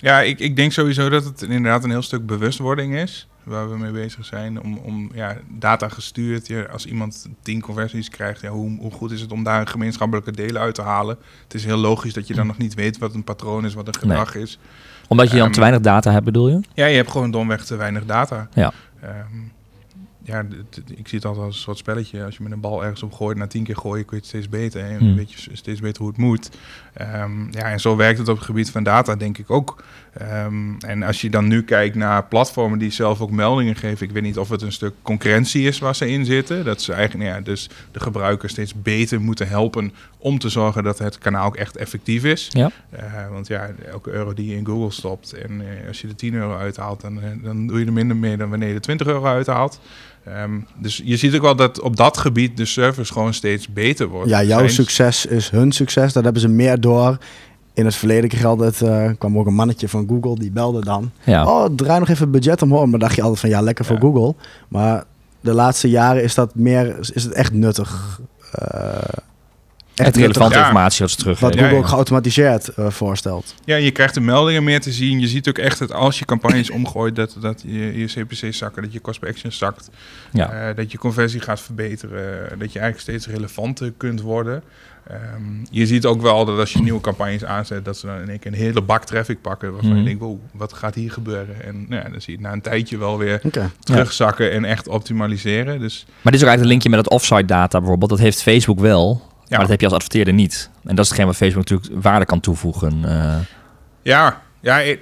[0.00, 3.78] Ja, ik, ik denk sowieso dat het inderdaad een heel stuk bewustwording is waar we
[3.78, 4.62] mee bezig zijn.
[4.62, 6.46] Om, om ja, data gestuurd.
[6.46, 9.68] Ja, als iemand tien conversies krijgt, ja, hoe, hoe goed is het om daar een
[9.68, 11.16] gemeenschappelijke delen uit te halen?
[11.42, 13.86] Het is heel logisch dat je dan nog niet weet wat een patroon is, wat
[13.86, 14.58] een gedrag is.
[15.08, 16.60] Omdat je dan um, te weinig data hebt, bedoel je?
[16.74, 18.48] Ja, je hebt gewoon domweg te weinig data.
[18.54, 18.72] Ja.
[19.04, 19.52] Um,
[20.22, 20.44] ja,
[20.96, 22.24] ik zie het altijd als een soort spelletje.
[22.24, 24.30] Als je met een bal ergens op gooit, na tien keer gooien, kun je het
[24.30, 24.84] steeds beter.
[24.84, 25.14] En hmm.
[25.14, 26.50] weet je steeds beter hoe het moet.
[26.98, 29.84] Um, ja, en zo werkt het op het gebied van data, denk ik ook.
[30.44, 34.12] Um, en als je dan nu kijkt naar platformen die zelf ook meldingen geven, ik
[34.12, 36.64] weet niet of het een stuk concurrentie is waar ze in zitten.
[36.64, 40.84] Dat ze eigenlijk, nou ja, dus de gebruikers steeds beter moeten helpen om te zorgen
[40.84, 42.48] dat het kanaal ook echt effectief is.
[42.50, 42.70] Ja.
[42.94, 46.16] Uh, want ja, elke euro die je in Google stopt en uh, als je er
[46.16, 48.80] 10 euro uithaalt, dan, uh, dan doe je er minder mee dan wanneer je er
[48.80, 49.80] 20 euro uithaalt.
[50.28, 54.08] Um, dus je ziet ook wel dat op dat gebied de service gewoon steeds beter
[54.08, 54.28] wordt.
[54.28, 56.12] Ja, jouw succes is hun succes.
[56.12, 57.18] Dat hebben ze meer door.
[57.74, 61.10] In het verleden kreeg altijd, uh, kwam ook een mannetje van Google, die belde dan.
[61.24, 61.46] Ja.
[61.46, 62.86] Oh, draai nog even budget omhoog.
[62.86, 64.34] Maar dacht je altijd van, ja, lekker voor Google.
[64.68, 65.04] Maar
[65.40, 68.20] de laatste jaren is dat meer, is het echt nuttig.
[68.62, 68.98] Uh,
[69.94, 71.40] echt relevante informatie als terug.
[71.40, 73.54] Wat Google ook geautomatiseerd uh, voorstelt.
[73.64, 75.20] Ja, je krijgt de meldingen meer te zien.
[75.20, 78.82] Je ziet ook echt dat als je campagnes omgooit, dat, dat je, je CPC zakken,
[78.82, 79.90] dat je cost per action zakt.
[80.32, 80.68] Ja.
[80.68, 82.58] Uh, dat je conversie gaat verbeteren.
[82.58, 84.62] Dat je eigenlijk steeds relevanter kunt worden.
[85.10, 88.28] Um, je ziet ook wel dat als je nieuwe campagnes aanzet, dat ze dan in
[88.28, 89.72] één keer een hele bak traffic pakken.
[89.72, 89.96] Waarvan mm.
[89.96, 91.64] je denkt, wow, wat gaat hier gebeuren?
[91.64, 93.68] En nou ja, dan zie je na een tijdje wel weer okay.
[93.80, 94.50] terugzakken ja.
[94.50, 95.80] en echt optimaliseren.
[95.80, 98.10] Dus, maar dit is ook eigenlijk een linkje met het offsite data bijvoorbeeld.
[98.10, 99.29] Dat heeft Facebook wel.
[99.50, 99.56] Ja.
[99.56, 100.70] Maar dat heb je als adverteerder niet.
[100.84, 103.02] En dat is hetgeen wat Facebook natuurlijk waarde kan toevoegen.
[103.04, 103.34] Uh.
[104.02, 104.94] Ja, ja, zo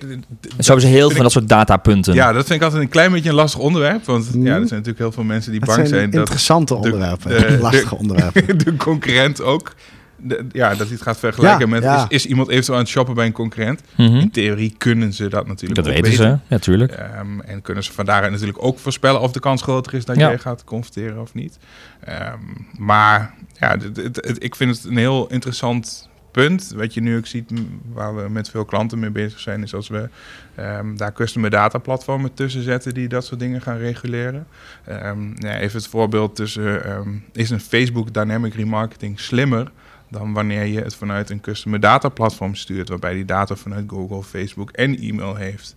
[0.57, 2.15] hebben ze heel veel van dat soort datapunten.
[2.15, 4.05] Ja, dat vind ik altijd een klein beetje een lastig onderwerp.
[4.05, 6.11] Want ja, er zijn natuurlijk heel veel mensen die bang zijn.
[6.11, 8.59] dat interessante onderwerpen, lastige onderwerpen.
[8.65, 9.75] De concurrent ook.
[10.53, 11.85] Ja, dat hij het gaat vergelijken met...
[11.85, 13.83] Is, is, iemand eventueel aan het shoppen bij een concurrent?
[13.97, 14.19] Mm -hmm.
[14.19, 16.93] In theorie kunnen ze dat natuurlijk Dat weten, ze, natuurlijk.
[17.19, 19.21] Um, en kunnen ze van daaruit natuurlijk ook voorspellen...
[19.21, 20.29] of de kans groter is dat ja.
[20.29, 21.59] jij gaat confronteren of niet.
[22.09, 23.77] Um, maar ja,
[24.39, 26.73] ik vind het een heel interessant punt.
[26.77, 27.53] Wat je nu ook ziet,
[27.93, 30.09] waar we met veel klanten mee bezig zijn, is als we
[30.61, 34.47] um, daar customer data platformen tussen zetten die dat soort dingen gaan reguleren.
[34.89, 39.71] Um, ja, even het voorbeeld tussen, um, is een Facebook Dynamic Remarketing slimmer
[40.11, 44.23] dan wanneer je het vanuit een customer data platform stuurt, waarbij die data vanuit Google,
[44.23, 45.75] Facebook en e-mail heeft.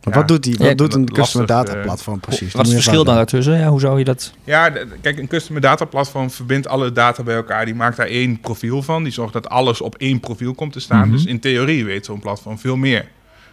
[0.00, 2.52] wat doet, die, wat Ja, doet een lastig, customer data eh, platform precies?
[2.52, 3.58] Wat is het verschil dan daartussen?
[3.58, 4.32] Ja, hoe zou je dat...
[4.44, 7.64] Ja, kijk, een customer data platform verbindt alle data bij elkaar.
[7.64, 9.02] Die maakt daar één profiel van.
[9.02, 11.06] Die zorgt dat alles op één profiel komt te staan.
[11.06, 11.10] Mhm.
[11.10, 13.08] Dus in theorie weet zo'n platform veel meer.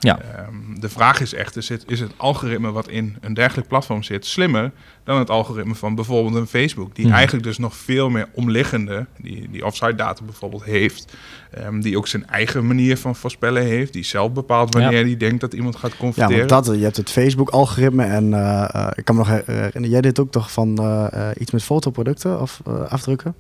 [0.06, 0.20] Ja.
[0.20, 4.04] Ehm, de vraag is echt, is het, is het algoritme wat in een dergelijk platform
[4.04, 4.72] zit slimmer
[5.04, 6.96] dan het algoritme van bijvoorbeeld een Facebook?
[6.96, 7.14] Die Mhm.
[7.16, 11.14] eigenlijk dus nog veel meer omliggende, die, die offsite data bijvoorbeeld heeft.
[11.52, 13.94] ehm, die ook zijn eigen manier van voorspellen heeft.
[13.94, 16.48] Die zelf bepaalt wanneer hij denkt dat iemand gaat Ja, converteren.
[16.48, 20.02] want dat, je hebt het Facebook-algoritme en eh, eh, ik kan me nog herinneren, jij
[20.02, 23.36] deed ook toch van eh, iets met fotoproducten of afdrukken?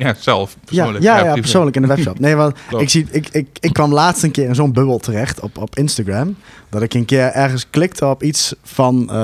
[0.00, 1.04] Ja, zelf, Ja, persoonlijk.
[1.04, 1.40] ja, ja, privé.
[1.40, 2.18] persoonlijk in de webshop.
[2.18, 5.40] Nee, want ik, zie, ik, ik, ik kwam laatst een keer in zo'n bubbel terecht
[5.40, 6.36] op, op Instagram.
[6.68, 9.16] Dat ik een keer ergens klikte op iets van, eh,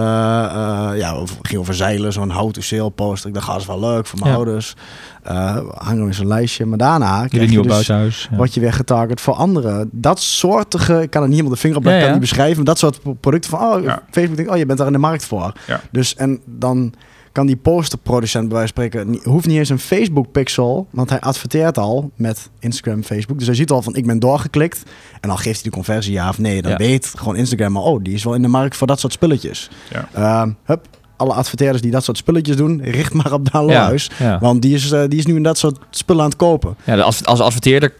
[0.44, 3.28] eh, ja, over, ging over zeilen, zo'n how to sail poster.
[3.28, 4.36] Ik dacht, ah, dat is wel leuk voor mijn Ja.
[4.36, 4.74] ouders.
[5.22, 6.66] Eh hangen we in zo'n lijstje.
[6.66, 8.28] Maar daarna krijg je dus, buitenhuis.
[8.30, 8.36] Ja.
[8.36, 9.88] word je weer getarget voor anderen.
[9.92, 12.20] Dat soortige, ik kan er niet helemaal de vinger op leggen, Ja, kan ja.
[12.20, 12.56] niet beschrijven.
[12.56, 14.02] Maar dat soort pro- producten van, oh, Ja.
[14.10, 15.52] Facebook denkt, oh, je bent daar in de markt voor.
[15.66, 15.80] Ja.
[15.90, 16.92] Dus en dan
[17.36, 21.20] kan die posterproducent bij wijze van spreken, hoeft niet eens een Facebook pixel, want hij
[21.20, 23.38] adverteert al met Instagram, Facebook.
[23.38, 24.82] Dus hij ziet al van, ik ben doorgeklikt.
[25.20, 26.62] En dan geeft hij de conversie ja of nee.
[26.62, 26.76] Dan Ja.
[26.76, 29.70] weet gewoon Instagram al, oh, die is wel in de markt voor dat soort spulletjes.
[29.90, 30.08] Ja.
[30.12, 34.10] Ehm, hup, alle adverteerders die dat soort spulletjes doen, richt maar op Daan Lohuis.
[34.18, 34.38] ja.
[34.40, 36.76] Want die is, eh, die is nu in dat soort spullen aan het kopen.
[36.84, 37.92] Ja, adv- als adverteerder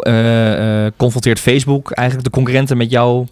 [0.00, 3.26] eh, eh, confronteert Facebook eigenlijk de concurrenten met jouw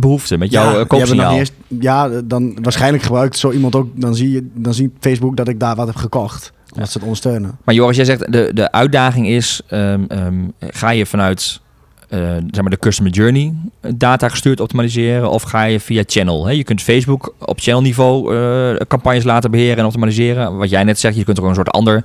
[0.00, 1.36] behoeften, met jouw ja, koopsignaal.
[1.38, 3.88] eens- ja, dan waarschijnlijk gebruikt zo iemand ook.
[3.94, 6.52] Dan zie je, dan ziet Facebook dat ik daar wat heb gekocht.
[6.72, 7.58] Omdat ze het ondersteunen.
[7.64, 11.60] Maar Joris, jij zegt de, de uitdaging is, ehm, ehm, ga je vanuit
[12.08, 12.18] eh,
[12.50, 16.46] zeg maar de customer journey data gestuurd optimaliseren of ga je via channel?
[16.46, 16.52] Hè?
[16.52, 20.56] Je kunt Facebook op channel niveau eh, campagnes laten beheren en optimaliseren.
[20.56, 22.04] Wat jij net zegt, je kunt er ook een soort ander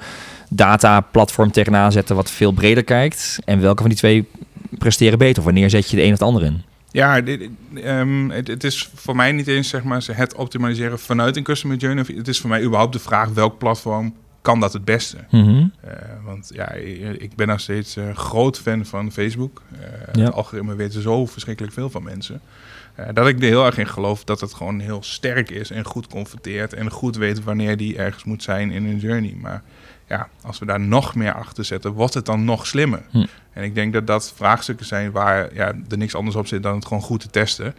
[0.49, 3.39] data platform tegenaan zetten wat veel breder kijkt.
[3.45, 4.25] En welke van die twee
[4.69, 5.37] presteren beter?
[5.37, 6.61] Of wanneer zet je de een of de ander in?
[6.91, 7.49] Ja, dit,
[7.83, 11.77] ehm, het, het is voor mij niet eens zeg maar, het optimaliseren vanuit een customer
[11.77, 12.05] journey.
[12.15, 15.17] Het is voor mij überhaupt de vraag welk platform kan dat het beste.
[15.30, 15.65] Mhm.
[15.82, 16.71] Eh, want ja,
[17.17, 19.62] ik ben nog steeds eh, groot fan van Facebook.
[20.13, 20.23] Ja.
[20.23, 22.41] Het algoritme weten zo verschrikkelijk veel van mensen.
[23.13, 26.08] Dat ik er heel erg in geloof dat het gewoon heel sterk is en goed
[26.08, 26.73] converteert.
[26.73, 29.36] En goed weet wanneer die ergens moet zijn in een journey.
[29.41, 29.63] Maar
[30.08, 33.01] ja, als we daar nog meer achter zetten, wordt het dan nog slimmer.
[33.12, 33.25] Hm.
[33.54, 36.75] En ik denk dat dat vraagstukken zijn waar ja, er niks anders op zit dan
[36.75, 37.75] het gewoon goed te testen.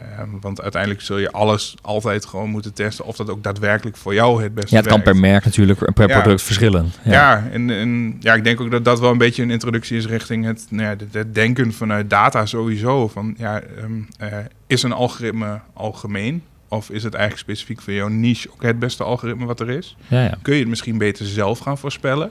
[0.00, 4.14] Ehm, want uiteindelijk zul je alles altijd gewoon moeten testen of dat ook daadwerkelijk voor
[4.14, 5.10] jou het beste Ja, het kan werkt.
[5.20, 6.20] per merk natuurlijk per Ja.
[6.20, 6.92] product verschillen.
[7.04, 10.06] Ja, en, en ja, ik denk ook dat dat wel een beetje een introductie is
[10.06, 13.08] richting het, nou ja, het, het denken vanuit data sowieso.
[13.08, 16.42] Van, ja, ehm, eh, is een algoritme algemeen?
[16.68, 19.96] Of is het eigenlijk specifiek voor jouw niche ook het beste algoritme wat er is?
[20.08, 20.34] Ja, ja.
[20.42, 22.30] Kun je het misschien beter zelf gaan voorspellen?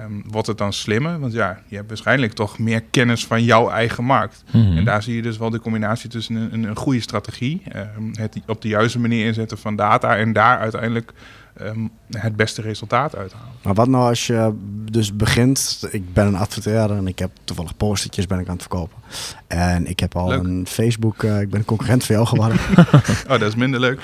[0.00, 1.18] Ehm, wordt het dan slimmer?
[1.18, 4.44] Want ja, je hebt waarschijnlijk toch meer kennis van jouw eigen markt.
[4.52, 4.76] Mhm.
[4.76, 7.86] En daar zie je dus wel de combinatie tussen een, een, een goede strategie, ehm,
[8.12, 11.12] het op de juiste manier inzetten van data en daar uiteindelijk
[11.56, 13.46] ehm, het beste resultaat uithalen.
[13.62, 14.52] Maar wat nou als je
[14.90, 15.86] dus begint...
[15.90, 18.98] Ik ben een adverteerder en ik heb toevallig postertjes ben ik aan het verkopen.
[19.46, 20.42] En ik heb al Leuk.
[20.44, 21.22] een Facebook...
[21.22, 22.58] eh, ik ben een concurrent van jou geworden.
[23.30, 24.00] Oh, dat is minder leuk.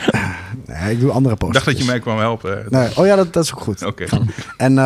[0.66, 1.64] nee, ik doe andere Ik dacht postertjes.
[1.64, 2.66] dat je mij kwam helpen.
[2.68, 3.82] Nee, oh ja, dat, dat is ook goed.
[3.84, 4.04] Oké.
[4.56, 4.78] En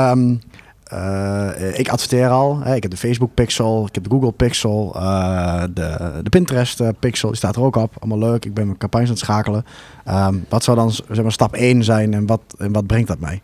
[0.87, 2.61] eh, ik adverteer al.
[2.61, 2.75] Hè.
[2.75, 6.89] Ik heb de Facebook Pixel, ik heb de Google Pixel, eh, de, de Pinterest eh,
[6.99, 7.95] Pixel, die staat er ook op.
[7.99, 8.45] Allemaal leuk.
[8.45, 9.65] Ik ben mijn campagnes aan het schakelen.
[10.05, 13.19] Ehm, wat zou dan zeg maar, stap 1 zijn en wat, en wat brengt dat
[13.19, 13.41] mij?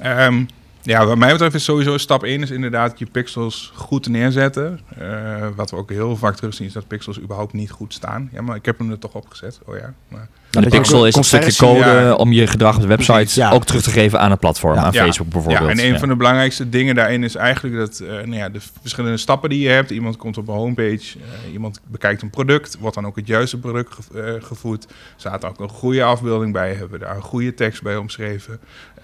[0.00, 0.44] Ehm,
[0.88, 4.80] ja, wat mij betreft is sowieso stap 1 is inderdaad je pixels goed neerzetten.
[4.98, 8.28] Eh, wat we ook heel vaak terugzien is dat pixels überhaupt niet goed staan.
[8.32, 9.60] Ja, maar ik heb hem er toch opgezet.
[9.66, 9.92] Oh ja.
[10.08, 12.14] Maar, En de je pixel is een stukje code ja.
[12.14, 13.50] om je gedrag op de website ja.
[13.50, 14.82] ook terug te geven aan het platform, Ja.
[14.82, 15.04] aan Ja.
[15.04, 15.64] Facebook bijvoorbeeld.
[15.64, 15.98] Ja, en een Ja.
[15.98, 19.60] van de belangrijkste dingen daarin is eigenlijk dat eh, nou ja, de verschillende stappen die
[19.62, 19.90] je hebt.
[19.90, 23.58] Iemand komt op een homepage, eh, iemand bekijkt een product, wordt dan ook het juiste
[23.58, 24.86] product ge- eh, gevoed.
[25.16, 28.58] Staat ook een goede afbeelding bij, hebben we daar een goede tekst bij omschreven.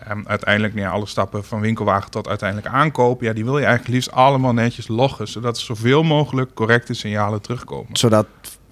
[0.04, 3.64] Ehm, uiteindelijk, nou ja, alle stappen van winkelwagen tot uiteindelijk aankoop, ja, die wil je
[3.64, 7.96] eigenlijk liefst allemaal netjes loggen, zodat zoveel mogelijk correcte signalen terugkomen.
[7.96, 8.26] Zodat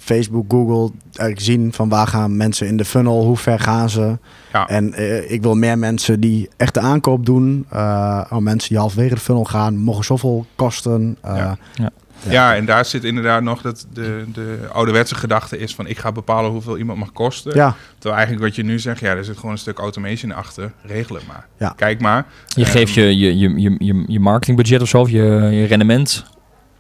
[0.05, 4.19] Facebook, Google eigenlijk zien van waar gaan mensen in de funnel, hoe ver gaan ze.
[4.53, 4.69] Ja.
[4.69, 7.67] En eh, ik wil meer mensen die echt de aankoop doen.
[7.71, 11.17] Eh, oh, mensen die halverwege de funnel gaan, mogen zoveel kosten.
[11.21, 11.57] Eh, Ja.
[11.75, 11.91] Ja.
[12.31, 12.55] Ja.
[12.57, 16.51] en daar zit inderdaad nog dat de, de ouderwetse gedachte is van ik ga bepalen
[16.51, 17.55] hoeveel iemand mag kosten.
[17.55, 17.75] ja.
[17.99, 20.73] Terwijl eigenlijk wat je nu zegt, ja, er zit gewoon een stuk automation achter.
[20.83, 21.47] Regel het maar.
[21.59, 21.73] Ja.
[21.77, 22.27] Kijk maar.
[22.49, 25.65] Je Ehm, geeft je, je, je, je, je, je marketingbudget of zo, of je, je
[25.65, 26.25] rendement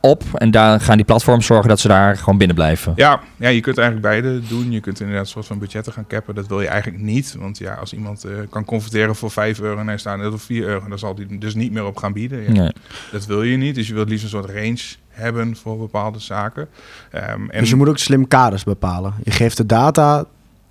[0.02, 2.92] op en daar gaan die platforms zorgen dat ze daar gewoon binnen blijven.
[2.96, 4.70] Ja, ja je kunt eigenlijk beide doen.
[4.70, 6.34] Je kunt inderdaad een soort van budgetten gaan cappen.
[6.34, 7.34] Dat wil je eigenlijk niet.
[7.38, 10.40] Want ja, als iemand uh, kan converteren voor 5 euro en hij staat net op
[10.40, 12.42] 4 euro, dan zal hij dus niet meer op gaan bieden.
[12.42, 12.72] Ja, nee.
[13.12, 13.74] Dat wil je niet.
[13.74, 16.68] Dus je wilt liefst een soort range hebben voor bepaalde zaken.
[17.14, 19.14] Um, en dus je moet ook slim kaders bepalen.
[19.22, 20.24] Je geeft de data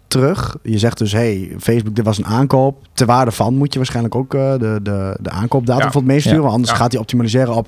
[0.07, 0.57] terug.
[0.63, 2.87] Je zegt dus, hey, Facebook, dit was een aankoop.
[2.93, 5.83] Ter waarde van moet je waarschijnlijk ook uh, de, de, de aankoopdata ja.
[5.83, 6.43] bijvoorbeeld meesturen.
[6.43, 6.49] Ja.
[6.49, 7.67] Anders gaat hij optimaliseren op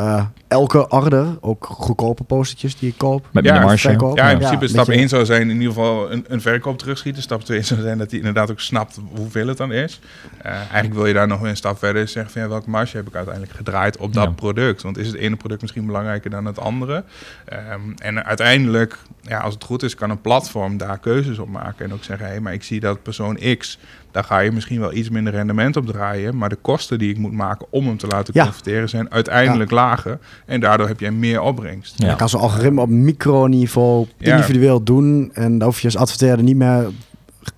[0.00, 3.26] uh, elke order, ook goedkope postertjes die je koopt.
[3.30, 3.88] Met ja, marge.
[3.88, 4.16] Verkoop.
[4.16, 7.22] Ja, in principe stap 1 zou zijn in ieder geval een, een verkoop terugschieten.
[7.22, 10.00] Stap 2 zou zijn dat hij inderdaad ook snapt hoeveel het dan is.
[10.46, 13.08] Uh, eigenlijk wil je daar nog een stap verder zeggen van ja, welke marge heb
[13.08, 14.82] ik uiteindelijk gedraaid op dat product.
[14.82, 17.04] Want is het ene product misschien belangrijker dan het andere?
[17.52, 21.84] Um, en uiteindelijk, ja, als het goed is, kan een platform daar keuzes op maken.
[21.84, 23.78] En ook zeggen, hé, hey, maar ik zie dat persoon X
[24.12, 26.36] daar ga je misschien wel iets minder rendement op draaien.
[26.36, 28.44] Maar de kosten die ik moet maken om hem te laten ja.
[28.44, 30.18] converteren zijn uiteindelijk lager.
[30.46, 31.94] En daardoor heb je meer opbrengst.
[31.96, 32.10] Ja.
[32.10, 35.30] Je kan zo'n algoritme op microniveau individueel doen.
[35.34, 36.90] En dan hoef je als adverteerder niet meer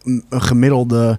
[0.05, 1.19] een gemiddelde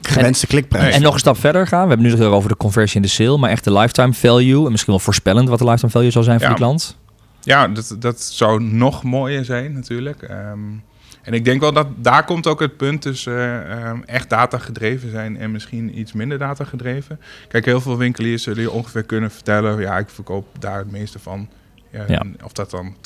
[0.00, 0.94] gewenste klikprijs.
[0.94, 1.82] En nog een stap verder gaan.
[1.82, 3.38] We hebben nu het over de conversie in de sale.
[3.38, 4.64] Maar echt de lifetime value.
[4.64, 6.54] En misschien wel voorspellend wat de lifetime value zal zijn voor ja.
[6.54, 6.96] de klant.
[7.40, 10.28] Ja, dat, dat zou nog mooier zijn natuurlijk.
[10.52, 10.82] Um,
[11.24, 15.10] en ik denk wel dat daar komt ook het punt tussen uh, echt data gedreven
[15.10, 17.20] zijn en misschien iets minder data gedreven.
[17.48, 21.18] Kijk, heel veel winkeliers zullen je ongeveer kunnen vertellen, ja, ik verkoop daar het meeste
[21.18, 21.48] van.
[22.06, 22.96] Ja, Of dat dan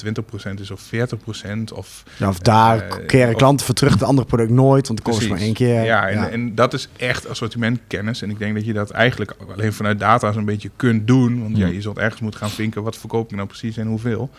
[0.51, 1.75] 20% is of 40%.
[1.75, 5.09] Of, ja, of daar uh, keren klanten voor terug het andere product nooit, want het
[5.09, 5.85] kost maar één keer.
[5.85, 8.23] Ja, en, en, dat is echt assortimentkennis.
[8.23, 11.43] En ik denk dat je dat eigenlijk alleen vanuit data zo'n beetje kunt doen.
[11.43, 14.31] Want ja, je zult ergens moeten gaan vinken wat verkoop ik nou precies en hoeveel.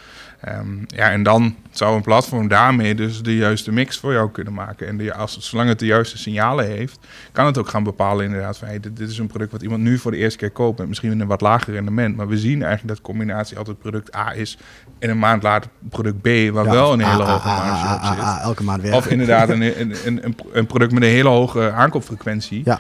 [0.47, 4.54] Um, ja, en dan zou een platform daarmee dus de juiste mix voor jou kunnen
[4.54, 4.88] maken.
[4.88, 6.99] En de, als, zolang het de juiste signalen heeft,
[7.32, 9.82] kan het ook gaan bepalen inderdaad van hey, dit, dit, is een product wat iemand
[9.82, 12.15] nu voor de eerste keer koopt met misschien een wat lager rendement.
[12.15, 14.58] Maar we zien eigenlijk dat combinatie altijd product A is
[14.99, 18.41] en een maand later product B, waar ja, wel een hele hoge marge op zit.
[18.41, 18.93] elke maand weer.
[18.93, 22.62] Of inderdaad een, een, een, een, product met een hele hoge aankoopfrequentie.
[22.65, 22.80] Ja.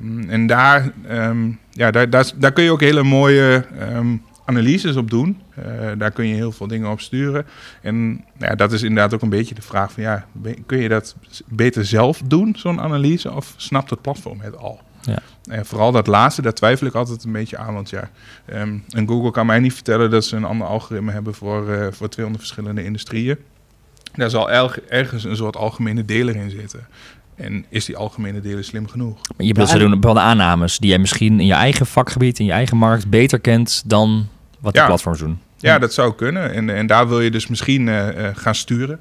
[0.00, 4.96] Um, en daar, um, ja, daar, daar, daar, kun je ook hele mooie um, analyses
[4.96, 5.40] op doen.
[5.58, 5.64] Uh,
[5.98, 7.46] daar kun je heel veel dingen op sturen.
[7.82, 10.26] En ja, dat is inderdaad ook een beetje de vraag van ja,
[10.66, 11.16] kun je dat
[11.48, 14.80] beter zelf doen, zo'n analyse, of snapt het platform het al?
[15.02, 15.18] Ja.
[15.50, 17.74] En vooral dat laatste, daar twijfel ik altijd een beetje aan.
[17.74, 18.10] Want ja,
[18.52, 21.86] um, en Google kan mij niet vertellen dat ze een ander algoritme hebben voor, uh,
[21.90, 23.36] voor 200 verschillende industrieën.
[24.14, 24.50] Daar zal
[24.88, 26.86] ergens een soort algemene deler in zitten.
[27.38, 29.20] En is die algemene delen slim genoeg?
[29.36, 32.52] Je bedoelt, ze doen bepaalde aannames die jij misschien in je eigen vakgebied, in je
[32.52, 35.38] eigen markt beter kent dan wat de platforms doen.
[35.56, 36.52] Ja, dat zou kunnen.
[36.52, 39.00] En, en daar wil je dus misschien uh, uh, gaan sturen.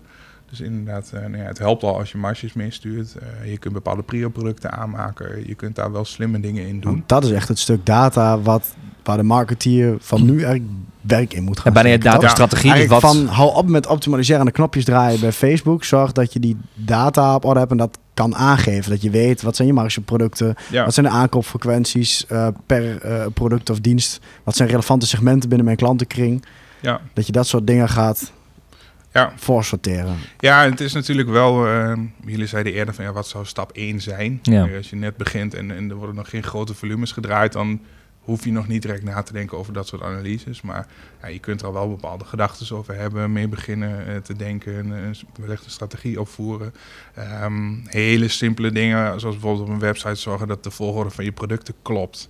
[0.49, 3.15] Dus inderdaad, uh, nou ja, het helpt al als je marges meestuurt.
[3.45, 5.47] je kunt bepaalde prio-producten aanmaken.
[5.47, 6.91] Je kunt daar wel slimme dingen in doen.
[6.91, 10.71] Want dat is echt het stuk data wat, waar de marketeer van nu eigenlijk
[11.07, 11.65] werk in moet gaan.
[11.65, 12.75] En bijna je datastrategie.
[12.75, 13.01] Ja, wat...
[13.01, 15.83] van hou op met optimaliseren en de knopjes draaien bij Facebook.
[15.83, 18.91] Zorg dat je die data op orde hebt en dat kan aangeven.
[18.91, 20.83] Dat je weet wat zijn je margeproducten, ja.
[20.83, 25.65] wat zijn de aankoopfrequenties uh, per uh, product of dienst, wat zijn relevante segmenten binnen
[25.65, 26.45] mijn klantenkring.
[26.79, 27.01] Ja.
[27.13, 28.31] Dat je dat soort dingen gaat
[29.13, 29.31] ja.
[29.35, 30.15] voorsorteren.
[30.39, 31.93] Ja, het is natuurlijk wel, uh,
[32.25, 34.39] jullie zeiden eerder van ja, wat zou stap 1 zijn?
[34.41, 34.67] Ja.
[34.77, 37.79] Als je net begint en, en er worden nog geen grote volumes gedraaid, dan
[38.27, 40.61] hoef je nog niet direct na te denken over dat soort analyses.
[40.61, 40.87] Maar
[41.21, 44.93] ja, je kunt er al wel bepaalde gedachten over hebben, mee beginnen uh, te denken,
[44.93, 46.73] en, wellicht een strategie opvoeren.
[47.43, 51.31] Um, hele simpele dingen, zoals bijvoorbeeld op een website zorgen dat de volgorde van je
[51.31, 52.29] producten klopt.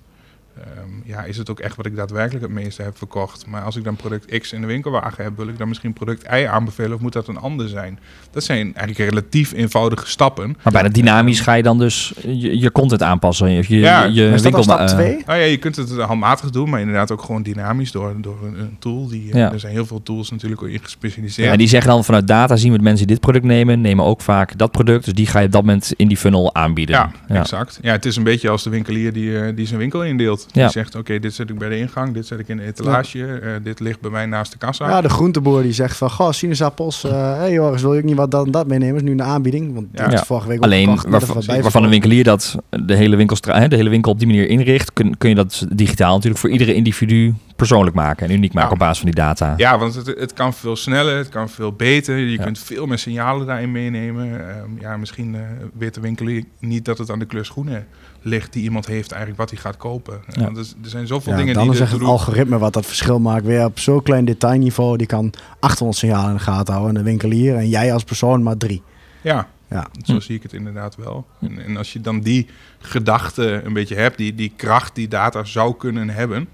[0.59, 3.45] Um, ja, is het ook echt wat ik daadwerkelijk het meeste heb verkocht?
[3.45, 6.23] Maar als ik dan product X in de winkelwagen heb, wil ik dan misschien product
[6.23, 7.99] Y aanbevelen of moet dat een ander zijn?
[8.31, 10.57] Dat zijn eigenlijk relatief eenvoudige stappen.
[10.63, 13.51] Maar bijna dynamisch ga je dan dus je, je content aanpassen.
[13.51, 15.11] Je, je, ja, je is winkel, stap 2?
[15.11, 18.37] Uh, oh ja, je kunt het handmatig doen, maar inderdaad ook gewoon dynamisch door, door
[18.43, 19.07] een, een tool.
[19.07, 19.51] Die, ja.
[19.51, 21.51] Er zijn heel veel tools natuurlijk in gespecialiseerd.
[21.51, 24.21] Ja, die zeggen dan vanuit data zien we dat mensen dit product nemen, nemen ook
[24.21, 25.05] vaak dat product.
[25.05, 26.95] Dus die ga je op dat moment in die funnel aanbieden.
[26.95, 27.39] Ja, ja.
[27.39, 27.79] exact.
[27.81, 30.46] Ja, het is een beetje als de winkelier die, die zijn winkel indeelt.
[30.51, 30.63] Ja.
[30.63, 32.63] Die zegt, oké, okay, dit zet ik bij de ingang, dit zet ik in de
[32.63, 33.25] etalage, ja.
[33.25, 34.89] uh, dit ligt bij mij naast de kassa.
[34.89, 38.05] Ja, de groenteboer die zegt van, goh, sinaasappels, hé uh, hey Joris, wil je ook
[38.05, 38.95] niet wat dan dat meenemen?
[38.95, 40.11] is nu een aanbieding, want ja.
[40.11, 44.11] is vorige week Alleen waarvan, waarvan een winkelier dat de hele, winkelstra de hele winkel
[44.11, 48.27] op die manier inricht, kun, kun je dat digitaal natuurlijk voor iedere individu persoonlijk maken
[48.27, 48.73] en uniek maken ja.
[48.73, 49.53] op basis van die data.
[49.57, 52.17] Ja, want het, het kan veel sneller, het kan veel beter.
[52.17, 52.43] Je ja.
[52.43, 54.31] kunt veel meer signalen daarin meenemen.
[54.31, 55.41] Um, ja, misschien uh,
[55.77, 57.87] weet de winkelier niet dat het aan de kleur schoenen
[58.27, 60.21] ligt die iemand heeft eigenlijk wat hij gaat kopen.
[60.27, 60.43] Ja.
[60.43, 61.73] Want er, er zijn zoveel dingen dan die...
[61.73, 63.45] Dan is het algoritme wat dat verschil maakt.
[63.45, 64.97] Weer op zo'n klein detailniveau.
[64.97, 66.95] Die kan 800 signalen in de gaten houden.
[66.95, 68.81] En de winkelier en jij als persoon maar drie.
[69.21, 69.87] Ja, ja.
[70.03, 70.19] Zo hm.
[70.19, 71.27] zie ik het inderdaad wel.
[71.41, 72.47] En, en, als je dan die
[72.79, 76.47] gedachte een beetje hebt, die, die kracht die data zou kunnen hebben,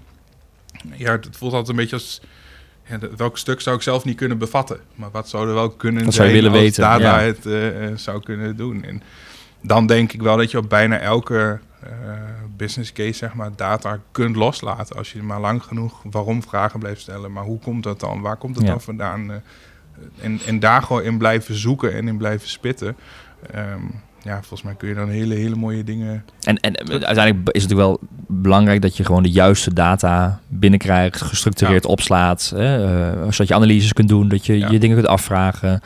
[0.96, 2.20] ja, het voelt altijd een beetje als
[2.88, 4.78] ja, welk stuk zou ik zelf niet kunnen bevatten?
[4.94, 7.96] Maar wat zou er wel kunnen wat zijn zou je willen weten, data het uh,
[7.96, 8.84] zou kunnen doen?
[8.84, 9.02] En
[9.66, 11.90] dan denk ik wel dat je op bijna elke uh,
[12.56, 14.96] business case, zeg maar, data kunt loslaten.
[14.96, 17.32] Als je maar lang genoeg waarom vragen blijft stellen.
[17.32, 18.20] Maar hoe komt dat dan?
[18.20, 18.70] Waar komt het ja.
[18.70, 19.30] dan vandaan?
[19.30, 19.36] Uh,
[20.20, 22.96] en, en daar gewoon in blijven zoeken en in blijven spitten.
[23.54, 26.24] Um, ja, volgens mij kun je dan hele, hele mooie dingen.
[26.40, 31.22] En, en uiteindelijk is het natuurlijk wel belangrijk dat je gewoon de juiste data binnenkrijgt,
[31.22, 31.90] gestructureerd ja.
[31.90, 32.52] opslaat.
[32.56, 34.70] Hè, uh, zodat je analyses kunt doen, dat je ja.
[34.70, 35.80] je dingen kunt afvragen.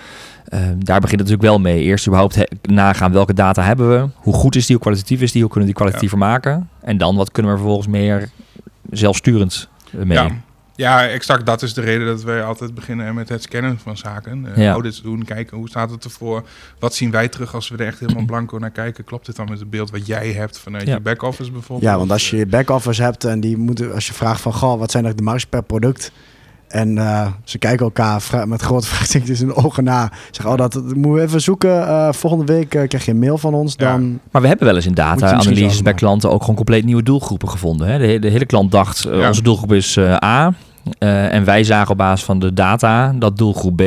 [0.55, 1.83] Uh, daar begint het natuurlijk wel mee.
[1.83, 5.43] Eerst überhaupt nagaan welke data hebben we, hoe goed is die, hoe kwalitatief is die,
[5.43, 6.69] hoe kunnen we die kwalitatiever maken.
[6.81, 8.29] En dan wat kunnen we vervolgens meer
[8.91, 10.29] zelfsturend mee.
[10.79, 11.07] Ja.
[11.09, 11.47] Exact.
[11.47, 14.47] Dat is de reden dat wij altijd beginnen met het scannen van zaken.
[14.49, 14.73] Uh, Ja.
[14.73, 16.43] Audits doen, kijken hoe staat het ervoor.
[16.79, 19.05] Wat zien wij terug als we er echt helemaal blanco naar kijken?
[19.05, 20.95] Klopt dit dan met het beeld wat jij hebt vanuit Ja.
[20.95, 21.91] je back-office bijvoorbeeld?
[21.91, 24.79] Ja, want als je je back-office hebt en die moeten, als je vraagt van, goh,
[24.79, 26.13] wat zijn er de marges per product?
[26.69, 30.11] En eh, ze kijken elkaar met grote vraagtekens in de ogen na.
[30.31, 31.87] Zeggen, oh, dat, dat moeten we even zoeken.
[31.89, 33.75] Eh, volgende week krijg je een mail van ons.
[33.77, 33.91] Ja.
[33.91, 37.49] Dan, Maar we hebben wel eens in data-analyses bij klanten ook gewoon compleet nieuwe doelgroepen
[37.49, 37.89] gevonden.
[37.89, 37.99] Hè?
[37.99, 39.29] De, he- de hele klant dacht, Ja.
[39.29, 40.53] onze doelgroep is eh, A.
[40.99, 43.83] eh, en wij zagen op basis van de data dat doelgroep B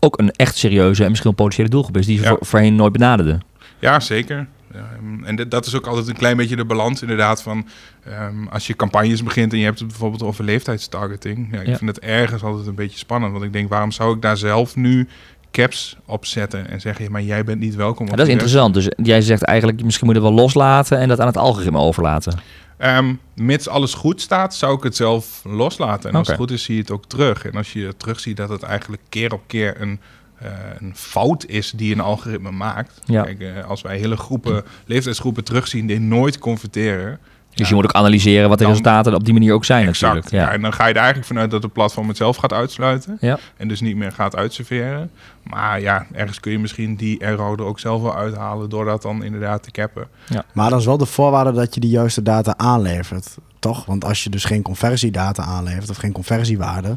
[0.00, 2.28] ook een echt serieuze en misschien een potentiële doelgroep is die ze Ja.
[2.28, 3.42] voor, voorheen nooit benaderden.
[3.78, 4.46] Ja, zeker.
[4.74, 7.66] Ehm, en dat is ook altijd een klein beetje de balans inderdaad van...
[8.04, 11.48] ehm, als je campagnes begint en je hebt het bijvoorbeeld over leeftijdstargeting.
[11.52, 11.76] Ja, ik Ja.
[11.76, 13.32] vind het ergens altijd een beetje spannend.
[13.32, 15.08] Want ik denk, waarom zou ik daar zelf nu
[15.50, 17.04] caps op zetten en zeggen...
[17.04, 18.06] Ja, maar jij bent niet welkom.
[18.06, 18.74] Ja, dat is interessant.
[18.74, 21.78] Dus jij zegt eigenlijk, misschien moet je het wel loslaten en dat aan het algoritme
[21.78, 22.38] overlaten.
[22.82, 26.10] Ehm, mits alles goed staat, zou ik het zelf loslaten.
[26.10, 27.44] En als het goed is, zie je het ook terug.
[27.44, 30.00] En als je terugziet dat het eigenlijk keer op keer een,
[30.38, 33.00] eh, een fout is die een algoritme maakt.
[33.04, 33.22] Ja.
[33.22, 37.18] Kijk, eh, als wij hele groepen, leeftijdsgroepen terugzien die nooit converteren.
[37.54, 39.88] Dus ja, je moet ook analyseren wat de Dan- resultaten op die manier ook zijn
[39.88, 40.14] Exact.
[40.14, 40.42] natuurlijk.
[40.44, 40.48] Ja.
[40.50, 40.54] Ja.
[40.56, 43.16] en dan ga je er eigenlijk vanuit dat het platform het zelf gaat uitsluiten.
[43.20, 43.38] Ja.
[43.56, 45.10] En dus niet meer gaat uitserveren.
[45.42, 49.02] Maar ja, ergens kun je misschien die error er ook zelf wel uithalen door dat
[49.02, 50.08] dan inderdaad te cappen.
[50.52, 53.36] maar dan is wel de voorwaarde dat je de juiste data aanlevert.
[53.58, 53.84] Toch?
[53.84, 56.96] Want als je dus geen conversiedata aanlevert of geen conversiewaarde.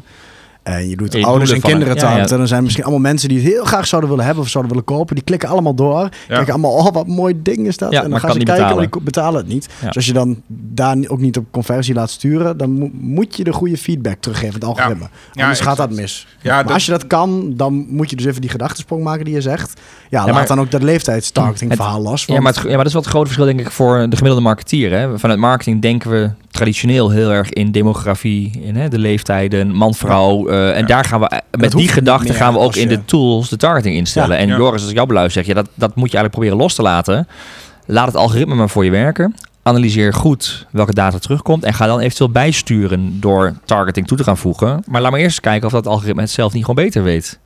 [0.66, 2.26] En je doet En je ouders en kinderen ja, ja.
[2.26, 4.88] Dan zijn misschien allemaal mensen die het heel graag zouden willen hebben of zouden willen
[4.88, 5.14] kopen.
[5.14, 6.08] Die klikken allemaal door.
[6.28, 7.90] Kijken allemaal, oh wat mooi ding is dat.
[7.90, 8.76] Ja, en dan maar gaan ze kijken, betalen.
[8.82, 9.68] maar die betalen het niet.
[9.80, 13.44] Dus als je dan daar ook niet op conversie laat sturen, dan mo- moet je
[13.44, 15.08] de goede feedback teruggeven, het algoritme.
[15.32, 16.26] Ja, Anders gaat dat mis.
[16.42, 19.24] Ja, maar dat- als je dat kan, dan moet je dus even die gedachtesprong maken
[19.24, 19.80] die je zegt.
[20.10, 22.24] Ja, maar- laat dan ook dat leeftijdstargeting verhaal los.
[22.24, 24.16] Ja, maar, het, ja, maar dat is wel het grote verschil denk ik voor de
[24.16, 24.92] gemiddelde marketeer.
[24.98, 25.18] Hè.
[25.18, 30.48] Vanuit marketing denken we traditioneel heel erg in demografie, in hè, de leeftijden, man-vrouw.
[30.56, 30.86] Eh, en Ja.
[30.86, 33.96] daar gaan we, eh, met die gedachte gaan we ook in de tools de targeting
[33.96, 34.36] instellen.
[34.36, 34.42] Ja.
[34.42, 34.56] en Ja.
[34.56, 36.82] Joris, als ik jou beluister, zeg je dat, dat moet je eigenlijk proberen los te
[36.82, 37.28] laten.
[37.86, 39.34] Laat het algoritme maar voor je werken.
[39.62, 41.64] Analyseer goed welke data terugkomt.
[41.64, 44.82] En ga dan eventueel bijsturen door targeting toe te gaan voegen.
[44.86, 47.38] Maar laat maar eerst kijken of dat algoritme het zelf niet gewoon beter weet.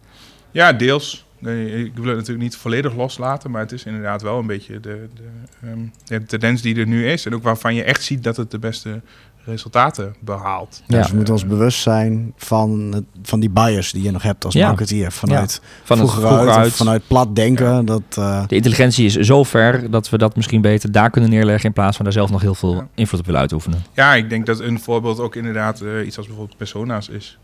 [0.51, 1.25] Ja, deels.
[1.39, 4.81] Nee, ik wil het natuurlijk niet volledig loslaten, maar het is inderdaad wel een beetje
[4.81, 7.27] de, de, ehm, de tendens die er nu is.
[7.27, 9.01] En ook waarvan je echt ziet dat het de beste
[9.45, 10.83] resultaten behaalt.
[10.87, 11.03] Ja, Ja.
[11.03, 14.45] dus we moeten ons bewust zijn van, het- van die bias die je nog hebt
[14.45, 14.67] als Ja.
[14.67, 15.13] marketeer.
[15.13, 17.85] Vanuit Van het vroeger, vroeger uit, vanuit plat denken.
[17.85, 21.65] Dat, eh, De intelligentie is zo ver dat we dat misschien beter daar kunnen neerleggen
[21.65, 22.89] in plaats van daar zelf nog heel veel Ja.
[22.95, 23.83] invloed op willen uitoefenen.
[23.95, 27.39] Ja, ik denk dat een voorbeeld ook inderdaad eh, iets als bijvoorbeeld persona's is.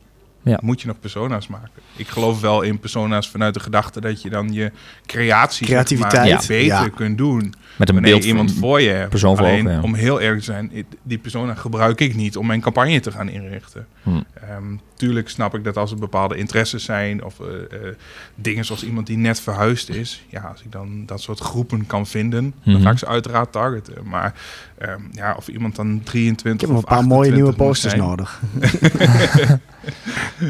[0.50, 0.58] Ja.
[0.62, 1.70] Moet je nog persona's maken?
[1.96, 4.72] Ik geloof wel in persona's vanuit de gedachte dat je dan je
[5.06, 6.88] creatie zeg maar, Creativiteit, beter ja.
[6.88, 7.54] kunt doen.
[7.76, 9.10] Met een wanneer beeld iemand van- voor je hebt.
[9.10, 9.82] persoon voor Alleen, ogen, ja.
[9.82, 13.28] om heel eerlijk te zijn, die persona gebruik ik niet om mijn campagne te gaan
[13.28, 13.86] inrichten.
[14.02, 14.10] Hm.
[14.10, 17.46] Ehm, tuurlijk snap ik dat als er bepaalde interesses zijn of eh,
[17.88, 17.94] eh,
[18.34, 20.24] dingen zoals iemand die net verhuisd is.
[20.28, 22.82] Ja, als ik dan dat soort groepen kan vinden, dan Mhm.
[22.82, 23.94] ga ik ze uiteraard targeten.
[24.04, 24.34] Maar
[24.78, 27.70] ehm, ja, of iemand dan 23 ik heb nog of een paar mooie 28 nieuwe
[27.70, 28.40] posters nodig.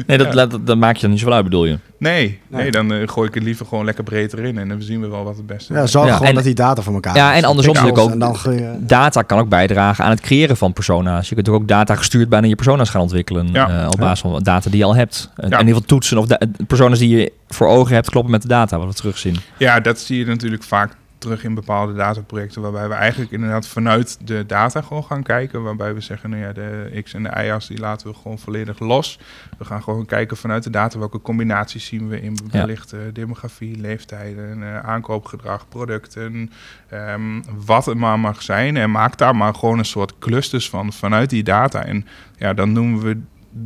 [0.07, 0.45] Nee, dat, Ja.
[0.45, 1.79] dat, dat maak je dan niet zoveel uit, bedoel je?
[1.99, 2.61] Nee, nee.
[2.61, 2.71] Nee.
[2.71, 5.23] dan eh, gooi ik het liever gewoon lekker breed erin en dan zien we wel
[5.23, 5.91] wat het beste Ja, is.
[5.91, 7.37] zorg Ja, gewoon en- dat die data voor elkaar Ja, is.
[7.37, 8.11] en andersom natuurlijk ook.
[8.11, 11.29] En dan je, Data kan ook bijdragen aan het creëren van persona's.
[11.29, 13.49] Je kunt ook data gestuurd bijna je persona's gaan ontwikkelen.
[13.51, 13.81] Ja.
[13.83, 15.29] eh, op basis van data die je al hebt.
[15.35, 15.59] En, Ja.
[15.59, 18.47] en heel veel toetsen of da- persona's die je voor ogen hebt kloppen met de
[18.47, 19.35] data, wat we terugzien.
[19.57, 24.27] Ja, dat zie je natuurlijk vaak terug in bepaalde dataprojecten, waarbij we eigenlijk inderdaad vanuit
[24.27, 25.63] de data gewoon gaan kijken.
[25.63, 28.79] Waarbij we zeggen, nou ja, de X en de Y'a's die laten we gewoon volledig
[28.79, 29.19] los.
[29.57, 34.63] We gaan gewoon kijken vanuit de data welke combinaties zien we in wellicht demografie, leeftijden,
[34.63, 36.51] eh, aankoopgedrag, producten,
[36.89, 38.77] ehm, wat het maar mag zijn.
[38.77, 41.85] En maak daar maar gewoon een soort clusters van vanuit die data.
[41.85, 42.05] En
[42.37, 43.21] ja, dan noemen we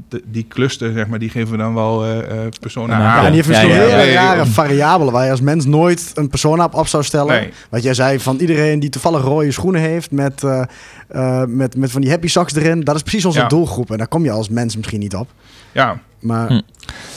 [0.09, 3.19] de- die cluster, zeg maar, die geven we dan wel eh eh persona Ja, aan.
[3.21, 6.29] ja, en die heeft Ja, ja, hele rare variabelen waar je als mens nooit een
[6.29, 7.27] persona op, op zou stellen.
[7.39, 7.49] Nee.
[7.69, 10.61] Wat jij zei van iedereen die toevallig rode schoenen heeft met, eh,
[11.07, 12.81] eh, met, met van die happy socks erin.
[12.81, 13.47] Dat is precies onze Ja.
[13.47, 15.27] doelgroep en daar kom je als mens misschien niet op.
[15.71, 16.61] Ja, Maar hm.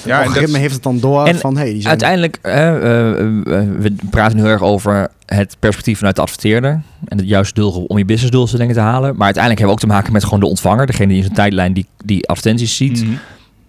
[0.04, 1.56] ja, het algoritme heeft het dan door en van...
[1.56, 2.52] Hey, die zijn uiteindelijk, uh,
[3.78, 6.70] we praten nu heel erg over het perspectief vanuit de adverteerder.
[7.04, 9.16] En het juiste doel om je businessdoel te denken te halen.
[9.16, 10.86] Maar uiteindelijk hebben we ook te maken met gewoon de ontvanger.
[10.86, 13.04] Degene die in zijn tijdlijn die, die advertenties ziet.
[13.04, 13.14] Mhm.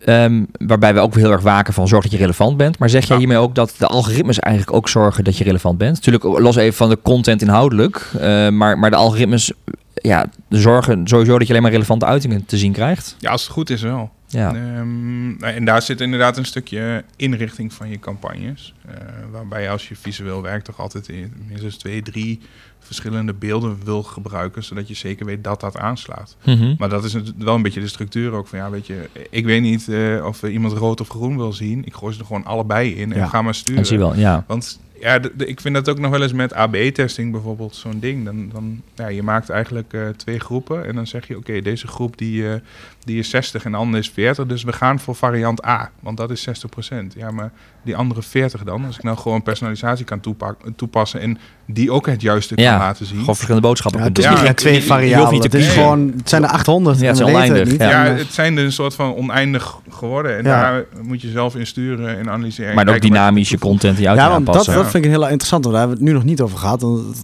[0.06, 2.80] Ehm, waarbij we ook heel erg waken van zorg dat je relevant bent.
[2.80, 5.96] Maar zeg jij hiermee ook dat de algoritmes eigenlijk ook zorgen dat je relevant bent?
[5.96, 8.12] Natuurlijk, los even van de content inhoudelijk.
[8.16, 9.52] Uh, maar, maar de algoritmes
[9.94, 13.16] ja, zorgen sowieso dat je alleen maar relevante uitingen te zien krijgt.
[13.20, 14.10] Ja, als het goed is wel.
[14.28, 14.78] Ja.
[14.80, 18.74] Um, en daar zit inderdaad een stukje inrichting van je campagnes.
[18.88, 18.94] Uh,
[19.32, 22.40] waarbij als je visueel werkt toch altijd in minstens twee, drie
[22.80, 26.36] verschillende beelden wil gebruiken, zodat je zeker weet dat dat aanslaat.
[26.46, 26.76] Mhm.
[26.78, 29.62] Maar dat is wel een beetje de structuur ook van, ja, weet je, ik weet
[29.62, 31.86] niet uh, of iemand rood of groen wil zien.
[31.86, 34.00] Ik gooi ze er gewoon allebei in en ga maar sturen.
[34.00, 34.44] wel, ja.
[34.48, 38.26] Want ja, ik vind dat ook nog wel eens met AB-testing bijvoorbeeld zo'n ding.
[38.26, 41.88] Dan, dan, ja, je maakt eigenlijk uh, twee groepen en dan zeg je, oké, deze
[41.88, 42.54] groep die, uh,
[43.04, 46.18] die is 60 en de andere is 40, dus we gaan voor variant A, want
[46.18, 46.52] dat is 60%.
[47.16, 47.52] Ja, maar
[47.86, 50.20] die andere 40 dan, als ik nou gewoon personalisatie kan
[50.76, 53.20] toepassen en die ook het juiste kan laten zien.
[53.20, 54.02] Gewoon verschillende boodschappen.
[54.02, 55.42] Ja, het is niet twee variabelen.
[55.42, 57.00] Het, is gewoon, het zijn er 800.
[57.00, 57.72] Ja, het is oneindig.
[57.72, 58.04] Het ja.
[58.04, 60.38] het zijn er een soort van oneindig geworden.
[60.38, 62.76] En daar moet je zelf in sturen en analyseren.
[62.76, 65.64] Maar ook dynamische content die uit ja, want dat, dat vind ik een heel interessant.
[65.64, 66.82] Want daar hebben we het nu nog niet over gehad.
[66.82, 67.24] Want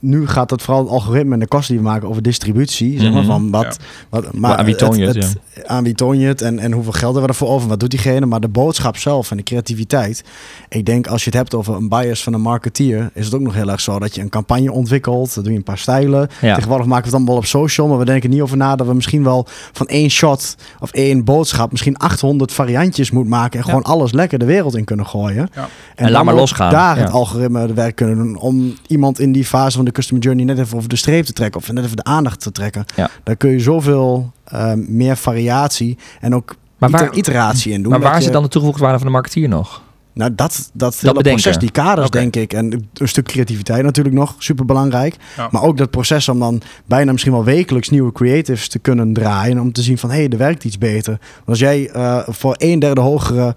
[0.00, 3.00] nu gaat het vooral het algoritme en de kosten die we maken over distributie.
[3.00, 3.30] Zeg maar, mhm.
[3.30, 5.36] van wat, wat, maar aan wie toon je het?
[5.66, 7.68] aan wie toon je het en, en hoeveel geld hebben we ervoor over?
[7.68, 8.26] Wat doet diegene?
[8.26, 10.24] Maar de boodschap zelf en de creativiteit.
[10.68, 13.40] Ik denk als je het hebt over een bias van een marketeer, is het ook
[13.40, 15.34] nog heel erg zo dat je een campagne ontwikkelt.
[15.34, 16.28] Dan doe je een paar stijlen.
[16.40, 16.54] Ja.
[16.54, 18.94] Tegenwoordig maken we het allemaal op social, maar we denken niet over na dat we
[18.94, 23.82] misschien wel van één shot of één boodschap misschien 800 variantjes moet maken en gewoon
[23.82, 25.48] alles lekker de wereld in kunnen gooien.
[25.54, 25.68] Ja.
[25.94, 26.70] En, laat maar losgaan.
[26.70, 30.22] Daar het algoritme de werk kunnen doen om iemand in die fase van de customer
[30.22, 32.84] journey net even over de streep te trekken of net even de aandacht te trekken.
[32.96, 33.10] Ja.
[33.22, 36.54] Daar kun je zoveel uh, meer variatie en ook
[36.90, 37.90] maar waar, iteratie in doen.
[37.90, 39.82] Maar waar is dan de toegevoegde waarde van de marketeer nog?
[40.14, 42.52] Nou, dat, dat, dat proces, die kaders, denk ik.
[42.52, 45.16] En een stuk creativiteit natuurlijk nog, super belangrijk.
[45.50, 49.58] Maar ook dat proces om dan bijna misschien wel wekelijks nieuwe creatives te kunnen draaien.
[49.58, 51.18] Om te zien van, hé, hey, er werkt iets beter.
[51.34, 53.56] Want als jij uh, voor een derde hogere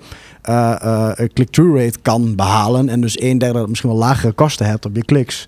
[0.50, 2.90] uh, uh, click-through rate kan behalen...
[2.90, 5.48] en dus een derde misschien wel lagere kosten hebt op je kliks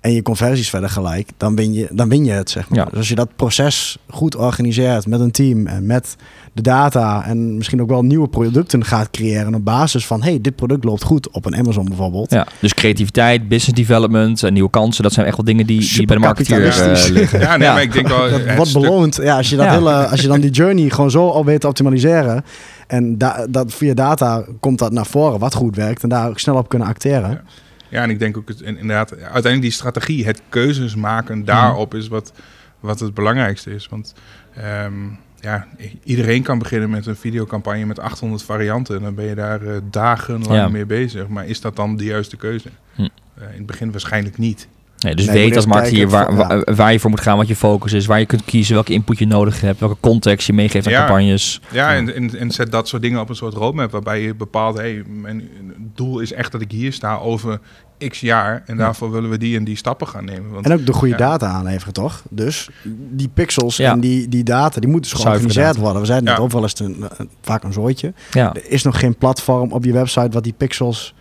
[0.00, 2.88] en je conversies verder gelijk, dan win je, dan win je het, zeg maar.
[2.88, 6.16] Dus als je dat proces goed organiseert met een team en met
[6.52, 10.56] de data en misschien ook wel nieuwe producten gaat creëren op basis van, hey, dit
[10.56, 12.30] product loopt goed op een Amazon bijvoorbeeld.
[12.30, 16.06] Ja, dus creativiteit, business development en nieuwe kansen, dat zijn echt wel dingen die, die
[16.06, 17.40] bij de marketeer uh, liggen.
[17.40, 18.30] Ja, nee, maar ik denk wel...
[18.30, 19.18] Dat wordt beloond.
[19.22, 21.68] Ja, als je, dat hele, als je dan die journey gewoon zo al weet te
[21.68, 22.44] optimaliseren
[22.86, 26.38] en da dat via data komt dat naar voren wat goed werkt en daar ook
[26.38, 27.30] snel op kunnen acteren.
[27.30, 27.42] Ja,
[27.90, 32.32] en ik denk ook het, inderdaad, uiteindelijk die strategie, het keuzes maken daarop is wat,
[32.80, 33.88] wat het belangrijkste is.
[33.88, 34.14] Want
[34.84, 35.66] um, ja,
[36.04, 38.96] iedereen kan beginnen met een videocampagne met 800 varianten.
[38.96, 41.28] En dan ben je daar uh, dagenlang mee bezig.
[41.28, 42.68] Maar is dat dan de juiste keuze?
[42.94, 43.02] Hm.
[43.02, 43.08] Uh,
[43.50, 44.68] in het begin waarschijnlijk niet.
[44.98, 47.92] Nee, dus weet als marketeer waar, waar, waar, je voor moet gaan, wat je focus
[47.92, 50.92] is, waar je kunt kiezen, welke input je nodig hebt, welke context je meegeeft aan
[50.92, 51.60] campagnes.
[51.70, 54.76] Ja, en, en, en, zet dat soort dingen op een soort roadmap waarbij je bepaalt,
[54.76, 55.48] hey, mijn
[55.94, 57.60] doel is echt dat ik hier sta over
[58.08, 60.50] x jaar en daarvoor willen we die en die stappen gaan nemen.
[60.50, 62.22] Want, en ook de goede data aanleveren, toch?
[62.30, 62.68] Dus
[63.10, 66.00] die pixels en die, die data, die moeten dus georganiseerd worden.
[66.00, 67.04] We zeiden net overal is het een,
[67.42, 68.12] vaak een zooitje.
[68.32, 71.14] Er is nog geen platform op je website wat die pixels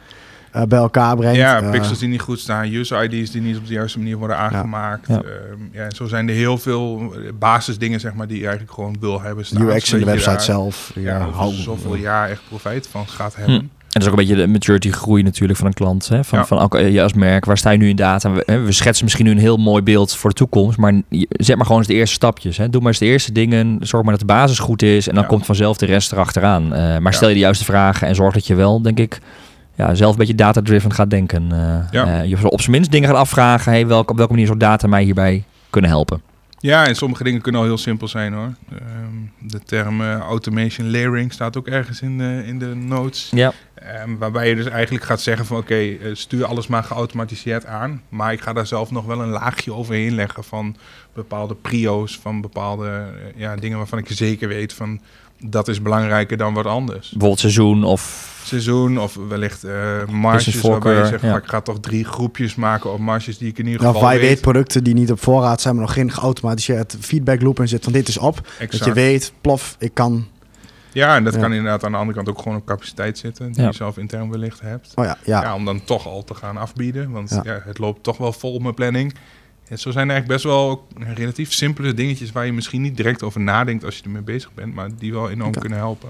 [0.58, 1.38] uh, bij elkaar brengt.
[1.38, 4.18] Ja, uh, pixels die niet goed staan, user ID's die niet op de juiste manier
[4.18, 5.08] worden aangemaakt.
[5.08, 5.22] Ja, ja.
[5.22, 9.22] Uh, ja zo zijn er heel veel basisdingen zeg maar, die je eigenlijk gewoon wil
[9.22, 9.70] hebben staan.
[9.70, 10.92] UX in de website zelf.
[10.96, 13.56] Ja, ja zoveel jaar echt profijt van gaat hebben.
[13.56, 13.66] Hm.
[13.98, 16.08] En dat is ook een beetje de maturity groei natuurlijk van een klant.
[16.08, 16.24] Hè?
[16.24, 16.46] Van, ja.
[16.46, 16.70] van
[17.02, 18.32] als merk, waar sta je nu in data?
[18.32, 20.78] We, we, schetsen misschien nu een heel mooi beeld voor de toekomst.
[20.78, 22.58] Maar zet maar gewoon eens de eerste stapjes.
[22.58, 22.70] Hè?
[22.70, 23.78] Doe maar eens de eerste dingen.
[23.80, 25.08] Zorg maar dat de basis goed is.
[25.08, 26.64] En dan komt vanzelf de rest erachteraan.
[26.74, 29.20] Uh, maar stel je de juiste vragen en zorg dat je wel, denk ik,
[29.78, 31.48] ja, zelf een beetje data-driven gaat denken.
[31.92, 32.22] Ja.
[32.22, 33.72] uh, je op zijn minst dingen gaat afvragen.
[33.72, 36.22] Hey, welke, op welke manier zou data mij hierbij kunnen helpen?
[36.60, 38.54] Ja, en sommige dingen kunnen al heel simpel zijn hoor.
[38.72, 43.30] Um, de term uh, automation layering staat ook ergens in de, in de notes.
[43.32, 43.54] Ja.
[44.04, 48.02] Um, waarbij je dus eigenlijk gaat zeggen van oké, okay, stuur alles maar geautomatiseerd aan.
[48.10, 50.76] Maar ik ga daar zelf nog wel een laagje overheen leggen van
[51.14, 53.06] bepaalde prio's, van bepaalde
[53.36, 55.00] ja, dingen waarvan ik zeker weet van
[55.40, 57.10] dat is belangrijker dan wat anders.
[57.10, 58.36] Bijvoorbeeld seizoen of...
[58.44, 61.38] Seizoen of wellicht uh, marges waarbij je zegt, ja.
[61.38, 64.42] ik ga toch drie groepjes maken op marges die ik in ieder geval nou, weet.
[64.42, 67.94] producten die niet op voorraad zijn, maar nog geen geautomatiseerd feedback loop in zit van
[67.94, 68.48] dit is op.
[68.70, 70.28] Dat je weet, plof, ik kan...
[70.92, 73.64] Ja, en dat kan inderdaad aan de andere kant ook gewoon op capaciteit zitten, die
[73.64, 74.92] je zelf intern wellicht hebt.
[74.96, 75.42] Oh ja, ja.
[75.42, 77.62] ja, om dan toch al te gaan afbieden, want ja.
[77.66, 79.14] het loopt toch wel vol met planning.
[79.70, 83.24] Ja, zo zijn er eigenlijk best wel relatief simpele dingetjes waar je misschien niet direct
[83.24, 86.10] over nadenkt als je ermee bezig bent, maar die wel enorm kunnen helpen.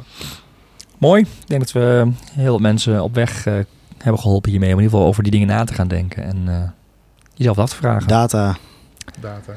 [0.98, 1.22] Mooi.
[1.22, 3.54] Ik denk dat we heel veel mensen op weg uh,
[3.98, 6.46] hebben geholpen hiermee om in ieder geval over die dingen na te gaan denken en
[6.48, 6.64] uh,
[7.34, 8.08] jezelf af te vragen.
[8.08, 8.58] Data.
[9.20, 9.54] Data.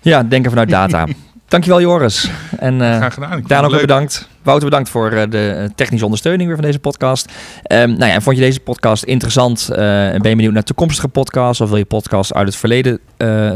[0.00, 1.06] Ja, denken vanuit data.
[1.48, 2.30] Dankjewel Joris.
[2.58, 3.42] En uh, Graag gedaan.
[3.46, 4.28] Daan ook bedankt.
[4.42, 7.32] Wouter bedankt voor uh, de technische ondersteuning weer van deze podcast.
[7.72, 9.68] Um, nou ja, en vond je deze podcast interessant?
[9.70, 13.00] Uh, ben je benieuwd naar toekomstige podcasts of wil je podcasts uit het verleden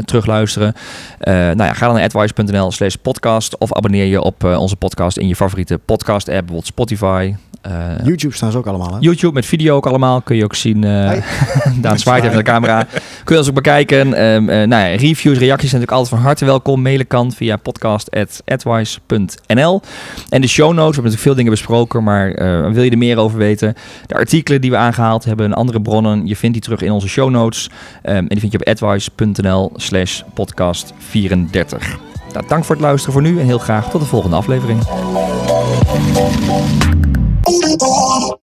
[0.05, 0.73] terugluisteren?
[1.19, 5.27] nou ja, ga dan naar advice.nl slash podcast of abonneer je op onze podcast in
[5.27, 7.33] je favoriete podcast app, bijvoorbeeld Spotify,
[7.67, 8.97] uh, YouTube staan ze ook allemaal, hè?
[8.99, 10.21] YouTube met video ook allemaal.
[10.21, 10.83] Kun je ook zien.
[10.83, 11.11] Uh,
[11.81, 12.87] Daan zwaait even de camera.
[13.23, 14.23] Kun je ons ook bekijken.
[14.23, 16.81] Um, uh, nou ja, reviews, reacties zijn natuurlijk altijd van harte welkom.
[16.81, 19.81] Mailen kan via podcast.advice.nl
[20.29, 22.33] En de show notes, we hebben natuurlijk veel dingen besproken, maar
[22.73, 23.75] wil je er meer over weten?
[24.05, 27.29] De artikelen die we aangehaald hebben, andere bronnen, je vindt die terug in onze show
[27.29, 27.69] notes.
[28.03, 31.97] Um, en die vind je op advice.nl slash podcast 34.
[32.33, 34.79] Nou, dank voor het luisteren voor nu en heel graag tot de volgende aflevering.
[37.47, 38.39] born